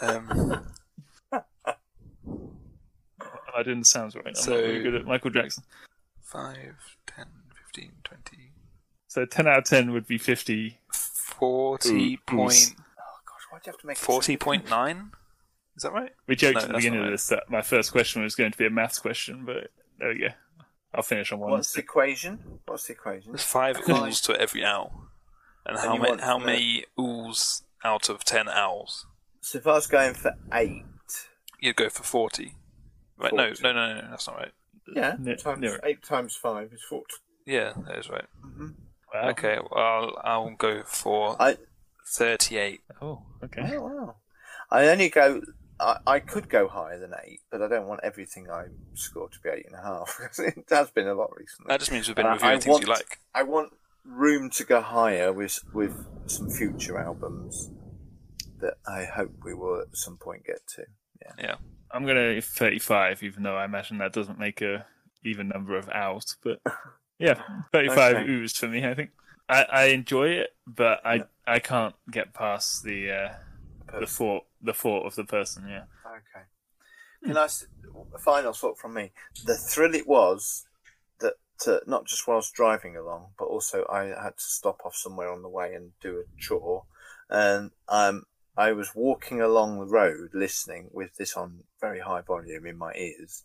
Um, 0.00 0.66
I 3.56 3.62
didn't 3.62 3.84
sound 3.84 4.14
right. 4.16 4.28
I'm 4.28 4.34
So- 4.34 4.52
not 4.52 4.60
very 4.60 4.82
good 4.82 4.94
at 4.94 5.04
Michael 5.06 5.30
Jackson. 5.30 5.62
5, 6.22 6.56
10, 7.06 7.26
15, 7.66 7.92
20, 8.02 8.52
So 9.06 9.24
ten 9.26 9.46
out 9.46 9.58
of 9.58 9.64
ten 9.64 9.92
would 9.92 10.06
be 10.06 10.18
fifty. 10.18 10.78
40 10.92 12.14
Ooh, 12.14 12.16
point, 12.26 12.74
Oh 12.98 13.18
gosh, 13.26 13.42
why'd 13.50 13.62
you 13.66 13.72
have 13.72 13.80
to 13.80 13.86
make 13.86 13.96
40.9? 13.98 15.10
Is 15.76 15.82
that 15.82 15.92
right? 15.92 16.12
We 16.26 16.36
joked 16.36 16.54
No, 16.56 16.60
at 16.62 16.68
the 16.68 16.74
beginning 16.74 17.00
not 17.00 17.06
of 17.06 17.10
right. 17.10 17.14
this 17.14 17.28
that 17.28 17.44
my 17.50 17.62
first 17.62 17.90
question 17.92 18.22
was 18.22 18.34
going 18.34 18.52
to 18.52 18.58
be 18.58 18.66
a 18.66 18.70
maths 18.70 18.98
question, 18.98 19.44
but 19.44 19.70
there 19.98 20.08
we 20.10 20.18
go. 20.20 20.28
I'll 20.94 21.02
finish 21.02 21.32
on 21.32 21.40
one. 21.40 21.50
What's 21.50 21.72
the 21.72 21.80
equation? 21.80 22.60
What's 22.66 22.86
the 22.86 22.92
equation? 22.92 23.32
There's 23.32 23.42
five 23.42 23.76
ools 23.78 24.22
to 24.26 24.40
every 24.40 24.64
owl. 24.64 25.08
And 25.66 25.76
how, 25.78 25.94
you 25.94 26.00
ma- 26.00 26.16
how 26.22 26.38
to- 26.38 26.44
many 26.46 26.84
ools 26.98 27.62
out 27.84 28.08
of 28.08 28.22
10 28.24 28.48
owls? 28.48 29.06
So 29.40 29.58
if 29.58 29.66
I 29.66 29.72
was 29.72 29.86
going 29.86 30.14
for 30.14 30.32
eight, 30.52 30.84
You'd 31.60 31.76
go 31.76 31.88
for 31.88 32.02
40. 32.02 32.54
Right, 33.18 33.32
no, 33.32 33.46
40. 33.48 33.62
no, 33.62 33.72
no, 33.72 33.94
no, 34.00 34.06
that's 34.10 34.26
not 34.26 34.36
right. 34.36 34.52
yeah, 34.94 35.16
Ne- 35.18 35.36
times 35.36 35.60
nearer. 35.60 35.80
eight 35.84 36.02
times 36.02 36.36
five 36.36 36.72
is 36.72 36.82
forty. 36.82 37.14
Yeah, 37.46 37.72
that 37.86 37.96
is 37.98 38.08
right. 38.10 38.26
Mm-hmm. 38.44 38.68
Wow. 39.12 39.28
Okay, 39.30 39.58
well, 39.70 39.82
I'll, 39.82 40.20
I'll 40.48 40.50
go 40.56 40.82
for 40.84 41.36
I 41.40 41.56
38. 42.06 42.80
Oh, 43.00 43.22
okay. 43.44 43.62
oh 43.76 43.80
wow. 43.82 44.16
I 44.70 44.88
only 44.88 45.08
go. 45.08 45.40
I, 45.84 45.98
I 46.06 46.20
could 46.20 46.48
go 46.48 46.66
higher 46.68 46.98
than 46.98 47.12
eight, 47.24 47.40
but 47.50 47.62
I 47.62 47.68
don't 47.68 47.86
want 47.86 48.00
everything 48.02 48.50
I 48.50 48.64
score 48.94 49.28
to 49.28 49.38
be 49.40 49.50
eight 49.50 49.66
and 49.66 49.74
a 49.74 49.82
half. 49.82 50.16
'cause 50.20 50.38
it 50.38 50.64
has 50.70 50.90
been 50.90 51.06
a 51.08 51.14
lot 51.14 51.30
recently. 51.36 51.68
That 51.68 51.80
just 51.80 51.92
means 51.92 52.08
we've 52.08 52.16
been 52.16 52.26
And 52.26 52.34
reviewing 52.34 52.56
I 52.56 52.60
things 52.60 52.72
want- 52.72 52.82
you 52.86 52.90
like. 52.92 53.18
I 53.34 53.42
want 53.42 53.72
room 54.04 54.50
to 54.50 54.64
go 54.64 54.80
higher 54.80 55.32
with 55.32 55.60
with 55.72 56.06
some 56.26 56.50
future 56.50 56.98
albums 56.98 57.70
that 58.60 58.74
I 58.86 59.04
hope 59.04 59.32
we 59.44 59.54
will 59.54 59.80
at 59.80 59.96
some 59.96 60.16
point 60.16 60.44
get 60.44 60.66
to. 60.76 60.84
Yeah. 61.38 61.56
I'm 61.90 62.04
gonna 62.06 62.40
35, 62.40 63.22
even 63.22 63.42
though 63.44 63.56
I 63.56 63.64
imagine 63.64 63.98
that 63.98 64.12
doesn't 64.12 64.38
make 64.38 64.60
a 64.62 64.86
even 65.24 65.48
number 65.48 65.76
of 65.78 65.88
owls. 65.90 66.36
But 66.42 66.60
yeah, 67.18 67.40
35 67.72 68.16
Okay. 68.16 68.26
oohs 68.26 68.56
for 68.56 68.68
me. 68.68 68.84
I 68.86 68.94
think. 68.94 69.10
I, 69.48 69.62
I 69.64 69.84
enjoy 69.86 70.28
it, 70.28 70.50
but 70.66 71.00
I 71.04 71.24
I 71.46 71.58
can't 71.58 71.94
get 72.10 72.32
past 72.34 72.82
the 72.82 73.10
uh, 73.12 73.98
the 74.00 74.06
thought 74.06 74.44
the 74.64 74.74
thought 74.74 75.06
of 75.06 75.14
the 75.14 75.24
person. 75.24 75.66
Yeah. 75.68 75.84
Okay. 76.06 76.46
Can 77.24 77.36
I? 77.36 77.48
final 78.18 78.52
thought 78.52 78.78
from 78.78 78.94
me. 78.94 79.12
The 79.44 79.56
thrill 79.56 79.94
it 79.94 80.06
was 80.06 80.66
that 81.20 81.34
uh, 81.66 81.78
not 81.86 82.06
just 82.06 82.26
whilst 82.26 82.54
driving 82.54 82.96
along, 82.96 83.28
but 83.38 83.46
also 83.46 83.86
I 83.90 84.06
had 84.06 84.36
to 84.36 84.44
stop 84.44 84.80
off 84.84 84.96
somewhere 84.96 85.30
on 85.30 85.42
the 85.42 85.48
way 85.48 85.74
and 85.74 85.92
do 86.00 86.20
a 86.20 86.40
chore, 86.40 86.84
and 87.28 87.70
um, 87.88 88.24
I 88.56 88.72
was 88.72 88.94
walking 88.94 89.40
along 89.40 89.78
the 89.78 89.86
road 89.86 90.30
listening 90.32 90.90
with 90.92 91.16
this 91.16 91.36
on 91.36 91.64
very 91.80 92.00
high 92.00 92.22
volume 92.22 92.66
in 92.66 92.76
my 92.76 92.92
ears, 92.94 93.44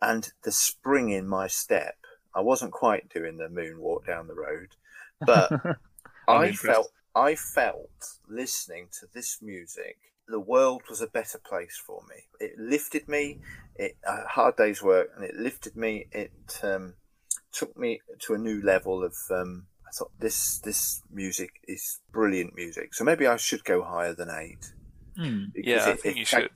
and 0.00 0.30
the 0.44 0.52
spring 0.52 1.10
in 1.10 1.26
my 1.26 1.46
step. 1.46 1.96
I 2.34 2.40
wasn't 2.40 2.72
quite 2.72 3.12
doing 3.12 3.38
the 3.38 3.48
moonwalk 3.48 4.06
down 4.06 4.28
the 4.28 4.34
road, 4.34 4.76
but 5.20 5.78
I 6.28 6.52
felt 6.52 6.92
I 7.14 7.34
felt 7.34 8.18
listening 8.28 8.88
to 9.00 9.06
this 9.12 9.38
music, 9.42 9.98
the 10.30 10.40
world 10.40 10.82
was 10.88 11.00
a 11.00 11.06
better 11.06 11.38
place 11.38 11.76
for 11.84 12.02
me. 12.08 12.16
It 12.38 12.52
lifted 12.58 13.08
me. 13.08 13.40
It 13.76 13.96
a 14.06 14.26
hard 14.26 14.56
day's 14.56 14.82
work, 14.82 15.08
and 15.14 15.24
it 15.24 15.34
lifted 15.34 15.76
me. 15.76 16.06
It 16.12 16.32
um, 16.62 16.94
took 17.52 17.76
me 17.76 18.00
to 18.20 18.34
a 18.34 18.38
new 18.38 18.62
level 18.62 19.02
of. 19.04 19.14
Um, 19.30 19.66
I 19.86 19.90
thought 19.92 20.12
this 20.20 20.58
this 20.60 21.02
music 21.10 21.50
is 21.66 21.98
brilliant 22.12 22.54
music. 22.54 22.94
So 22.94 23.02
maybe 23.04 23.26
I 23.26 23.36
should 23.36 23.64
go 23.64 23.82
higher 23.82 24.14
than 24.14 24.30
eight. 24.30 24.72
Because 25.52 25.84
Yeah, 25.84 25.86
I 25.86 25.90
it- 25.90 26.00
think 26.00 26.16
it 26.16 26.18
you 26.20 26.24
should. 26.24 26.50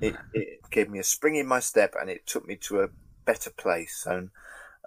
It, 0.00 0.16
it 0.32 0.60
gave 0.70 0.88
me 0.88 0.98
a 0.98 1.04
spring 1.04 1.36
in 1.36 1.46
my 1.46 1.60
step, 1.60 1.94
and 2.00 2.08
it 2.08 2.26
took 2.26 2.46
me 2.46 2.56
to 2.68 2.80
a 2.80 2.88
better 3.26 3.50
place, 3.50 4.06
and 4.08 4.30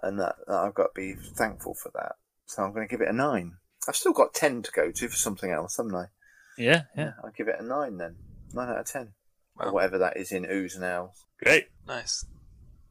and 0.02 0.18
that, 0.18 0.36
that 0.48 0.56
I've 0.56 0.74
got 0.74 0.94
to 0.94 1.00
be 1.00 1.14
thankful 1.14 1.74
for 1.74 1.90
that. 1.94 2.16
So 2.46 2.62
I'm 2.62 2.72
going 2.72 2.86
to 2.88 2.90
give 2.90 3.00
it 3.00 3.08
a 3.08 3.12
nine. 3.12 3.58
I've 3.86 3.96
still 3.96 4.12
got 4.12 4.34
ten 4.34 4.62
to 4.62 4.72
go 4.72 4.90
to 4.90 5.08
for 5.08 5.16
something 5.16 5.50
else, 5.50 5.76
haven't 5.76 5.94
I? 5.94 6.06
Yeah, 6.58 6.82
yeah, 6.96 7.12
I'll 7.22 7.32
give 7.36 7.48
it 7.48 7.56
a 7.58 7.62
nine 7.64 7.96
then. 7.98 8.16
Nine 8.52 8.68
out 8.68 8.78
of 8.80 8.86
ten, 8.86 9.12
Wow. 9.56 9.66
or 9.66 9.72
whatever 9.72 9.98
that 9.98 10.16
is 10.16 10.30
in 10.32 10.44
oohs 10.44 10.74
and 10.76 10.84
owls. 10.84 11.26
great. 11.42 11.68
Nice. 11.86 12.24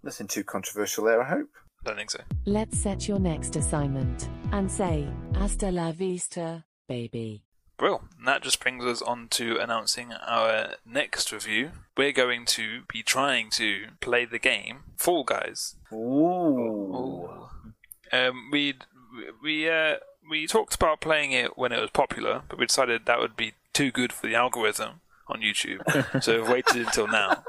Nothing 0.04 0.28
too 0.28 0.44
controversial 0.44 1.06
there, 1.06 1.22
I 1.22 1.30
hope. 1.30 1.50
Don't 1.86 1.96
think 1.96 2.12
so. 2.12 2.20
Let's 2.46 2.78
set 2.78 3.08
your 3.08 3.20
next 3.20 3.56
assignment 3.56 4.28
and 4.52 4.70
say, 4.72 5.08
Hasta 5.36 5.72
la 5.72 5.92
vista, 5.94 6.66
baby. 6.88 7.44
Well, 7.80 8.04
And 8.20 8.28
that 8.28 8.42
just 8.44 8.60
brings 8.62 8.86
us 8.86 9.02
on 9.02 9.28
to 9.32 9.58
announcing 9.58 10.14
our 10.14 10.76
next 10.86 11.32
review. 11.34 11.72
We're 11.98 12.12
going 12.14 12.46
to 12.48 12.84
be 12.92 13.02
trying 13.04 13.50
to 13.52 13.88
play 14.00 14.26
the 14.26 14.40
game 14.40 14.84
Fall 14.98 15.24
Guys. 15.24 15.76
Ooh. 15.92 17.48
Um, 18.12 18.50
we 18.52 18.76
we 19.42 19.70
uh, 19.70 19.96
we 20.30 20.48
talked 20.48 20.76
about 20.76 21.02
playing 21.02 21.32
it 21.32 21.58
when 21.58 21.72
it 21.72 21.80
was 21.82 21.90
popular, 21.92 22.44
but 22.50 22.58
we 22.60 22.66
decided 22.66 23.06
that 23.06 23.20
would 23.20 23.36
be 23.36 23.54
too 23.74 23.92
good 23.92 24.14
for 24.14 24.28
the 24.28 24.36
algorithm 24.36 25.02
on 25.28 25.42
YouTube, 25.42 26.22
so 26.24 26.42
we've 26.42 26.50
waited 26.50 26.78
until 26.78 27.08
now. 27.08 27.44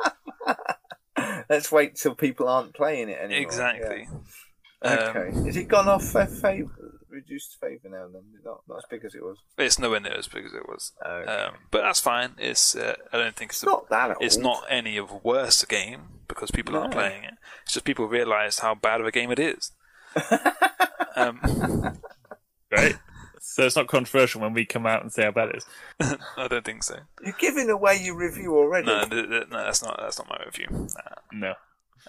Let's 1.49 1.71
wait 1.71 1.97
till 1.97 2.15
people 2.15 2.49
aren't 2.49 2.75
playing 2.75 3.09
it 3.09 3.19
anymore. 3.21 3.43
Exactly. 3.43 4.09
Yeah. 4.83 4.91
Um, 4.91 5.17
Okay. 5.17 5.31
Has 5.47 5.57
it 5.57 5.69
gone 5.69 5.89
off 5.89 6.15
uh, 6.15 6.27
favour? 6.27 7.01
Reduced 7.09 7.57
favour 7.59 7.89
now 7.89 8.07
then? 8.13 8.23
Not, 8.45 8.61
not 8.69 8.79
as 8.79 8.85
big 8.91 9.03
as 9.05 9.15
it 9.15 9.23
was. 9.23 9.39
It's 9.57 9.79
nowhere 9.79 10.01
near 10.01 10.13
as 10.13 10.27
big 10.29 10.45
as 10.45 10.53
it 10.53 10.69
was, 10.69 10.93
Okay. 11.07 11.31
um, 11.31 11.55
but 11.71 11.81
that's 11.83 12.01
fine. 12.01 12.33
It's 12.39 12.77
uh, 12.77 12.95
I 13.13 13.17
don't 13.17 13.35
think 13.37 13.53
it's, 13.53 13.63
it's 13.63 13.67
not 13.67 13.89
that 13.89 14.09
old. 14.11 14.19
it's 14.21 14.37
not 14.37 14.65
any 14.69 14.99
of 14.99 15.25
worse 15.25 15.63
a 15.63 15.67
game 15.67 16.01
because 16.29 16.51
people 16.51 16.77
aren't 16.77 16.93
playing 16.93 17.25
it. 17.25 17.35
It's 17.63 17.73
just 17.73 17.87
people 17.87 18.07
realise 18.09 18.59
how 18.59 18.75
bad 18.75 19.01
of 19.01 19.07
a 19.07 19.11
game 19.13 19.31
it 19.31 19.39
is. 19.39 19.73
um, 21.17 21.41
Great. 22.77 22.97
so 23.41 23.65
it's 23.65 23.77
not 23.77 23.87
controversial 23.89 24.41
when 24.41 24.53
we 24.53 24.65
come 24.65 24.87
out 24.87 25.03
and 25.03 25.13
say 25.13 25.25
how 25.25 25.31
bad 25.31 25.51
it 25.51 25.57
is. 25.57 25.67
I 26.37 26.49
don't 26.49 26.65
think 26.65 26.83
so. 26.83 26.99
You're 27.23 27.35
giving 27.39 27.71
away 27.71 28.01
your 28.03 28.17
review 28.17 28.57
already. 28.57 28.87
No, 28.87 29.05
th- 29.05 29.29
th- 29.29 29.49
no, 29.51 29.65
that's 29.65 29.83
not 29.83 29.99
that's 30.01 30.19
not 30.19 30.29
my 30.29 30.41
review. 30.45 30.67
Nah. 30.71 30.87
No. 31.33 31.49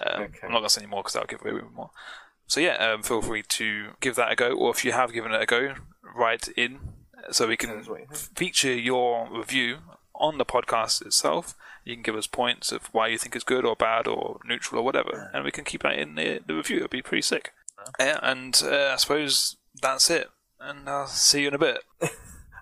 Um, 0.01 0.23
Okay. 0.23 0.39
I'm 0.43 0.51
not 0.51 0.59
gonna 0.59 0.69
say 0.69 0.81
any 0.81 0.89
more 0.89 1.01
because 1.03 1.15
I'll 1.15 1.25
give 1.25 1.41
away 1.41 1.51
even 1.51 1.73
more. 1.73 1.91
So 2.47 2.59
yeah, 2.59 2.75
um, 2.75 3.01
feel 3.03 3.21
free 3.21 3.43
to 3.43 3.91
give 4.01 4.15
that 4.15 4.31
a 4.31 4.35
go, 4.35 4.51
or 4.51 4.71
if 4.71 4.83
you 4.85 4.91
have 4.91 5.13
given 5.13 5.31
it 5.31 5.41
a 5.41 5.45
go, 5.45 5.75
write 6.15 6.47
in 6.57 6.79
so 7.31 7.47
we 7.47 7.57
can 7.57 7.83
you 7.83 8.05
feature 8.13 8.73
your 8.73 9.27
review 9.31 9.77
on 10.13 10.37
the 10.37 10.45
podcast 10.45 11.03
itself. 11.05 11.55
You 11.83 11.95
can 11.95 12.03
give 12.03 12.15
us 12.15 12.27
points 12.27 12.71
of 12.71 12.87
why 12.93 13.07
you 13.07 13.17
think 13.17 13.35
it's 13.35 13.43
good 13.43 13.65
or 13.65 13.75
bad 13.75 14.07
or 14.07 14.39
neutral 14.45 14.81
or 14.81 14.83
whatever, 14.83 15.29
and 15.33 15.43
we 15.43 15.51
can 15.51 15.63
keep 15.63 15.83
that 15.83 15.97
in 15.97 16.15
the, 16.15 16.41
the 16.45 16.53
review. 16.55 16.77
It'll 16.77 16.87
be 16.87 17.01
pretty 17.01 17.21
sick. 17.21 17.51
Yeah, 17.99 18.19
and 18.23 18.59
uh, 18.63 18.91
I 18.93 18.95
suppose 18.97 19.57
that's 19.81 20.09
it. 20.09 20.29
And 20.65 20.89
I'll 20.89 21.07
see 21.07 21.41
you 21.43 21.49
in 21.49 21.53
a 21.53 21.59
bit. 21.59 21.79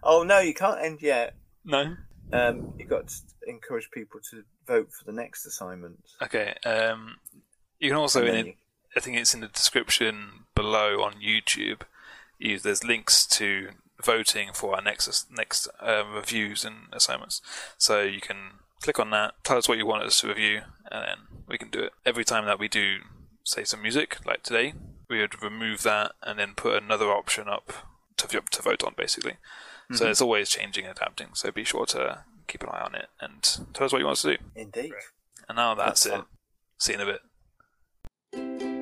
Oh 0.06 0.24
no, 0.24 0.39
you 0.39 0.54
can't 0.54 0.82
end 0.84 1.02
yet. 1.02 1.34
No. 1.63 1.96
Um, 2.34 2.74
you've 2.78 2.89
got 2.89 3.08
to 3.08 3.16
encourage 3.48 3.89
people 3.89 4.20
to 4.32 4.44
vote 4.68 4.89
for 4.92 5.06
the 5.06 5.13
next 5.13 5.46
assignment. 5.46 5.98
Okay. 6.22 6.54
Um, 6.66 7.16
you 7.80 7.89
can 7.89 7.98
also 7.98 8.26
in 8.26 8.46
you- 8.48 8.54
I 8.98 9.00
think 9.00 9.16
it's 9.18 9.34
in 9.34 9.39
the 9.39 9.48
description 9.48 10.44
below 10.56 11.02
on 11.04 11.13
YouTube. 11.26 11.84
You, 12.38 12.60
there's 12.60 12.84
links 12.84 13.26
to 13.28 13.70
voting 14.04 14.50
for 14.54 14.76
our 14.76 14.82
next 14.82 15.32
next 15.32 15.70
uh, 15.80 16.04
reviews 16.13 16.66
and 16.66 16.88
assignments, 16.92 17.42
so 17.78 18.02
you 18.02 18.20
can 18.20 18.60
click 18.82 19.00
on 19.00 19.10
that. 19.12 19.36
Tell 19.46 19.58
us 19.58 19.70
what 19.70 19.78
you 19.78 19.86
want 19.86 20.04
us 20.04 20.20
to 20.20 20.28
review, 20.28 20.63
and 20.92 21.02
then 21.08 21.18
we 21.48 21.58
can 21.58 21.70
do 21.70 21.80
it. 21.80 21.94
Every 22.06 22.26
time 22.26 22.46
that 22.46 22.60
we 22.60 22.68
do, 22.68 22.98
say 23.46 23.63
some 23.63 23.82
music, 23.82 24.18
like 24.26 24.44
today, 24.44 24.74
we 25.10 25.22
would 25.22 25.42
remove 25.42 25.84
that 25.84 26.12
and 26.22 26.38
then 26.38 26.56
put 26.56 26.84
another 26.84 27.08
option 27.10 27.48
up 27.48 27.72
to 28.28 28.42
to 28.42 28.62
vote 28.62 28.84
on, 28.84 28.94
basically. 28.98 29.38
So 29.92 30.04
mm-hmm. 30.04 30.12
it's 30.12 30.22
always 30.22 30.50
changing, 30.50 30.86
and 30.86 30.96
adapting. 30.96 31.30
So 31.34 31.52
be 31.52 31.64
sure 31.64 31.86
to 31.88 32.24
keep 32.48 32.64
an 32.64 32.70
eye 32.70 32.82
on 32.82 32.96
it 32.96 33.08
and 33.20 33.42
tell 33.74 33.86
us 33.86 33.92
what 33.92 34.00
you 34.00 34.06
want 34.06 34.18
us 34.18 34.22
to 34.24 34.38
do. 34.38 34.44
Indeed. 34.56 34.94
And 35.50 35.58
now 35.58 35.76
that's, 35.76 36.04
That's 36.04 36.22
it. 36.22 36.26
See 36.78 36.94
you 36.94 37.00
in 37.02 37.08
a 37.08 37.12
bit. 37.12 38.73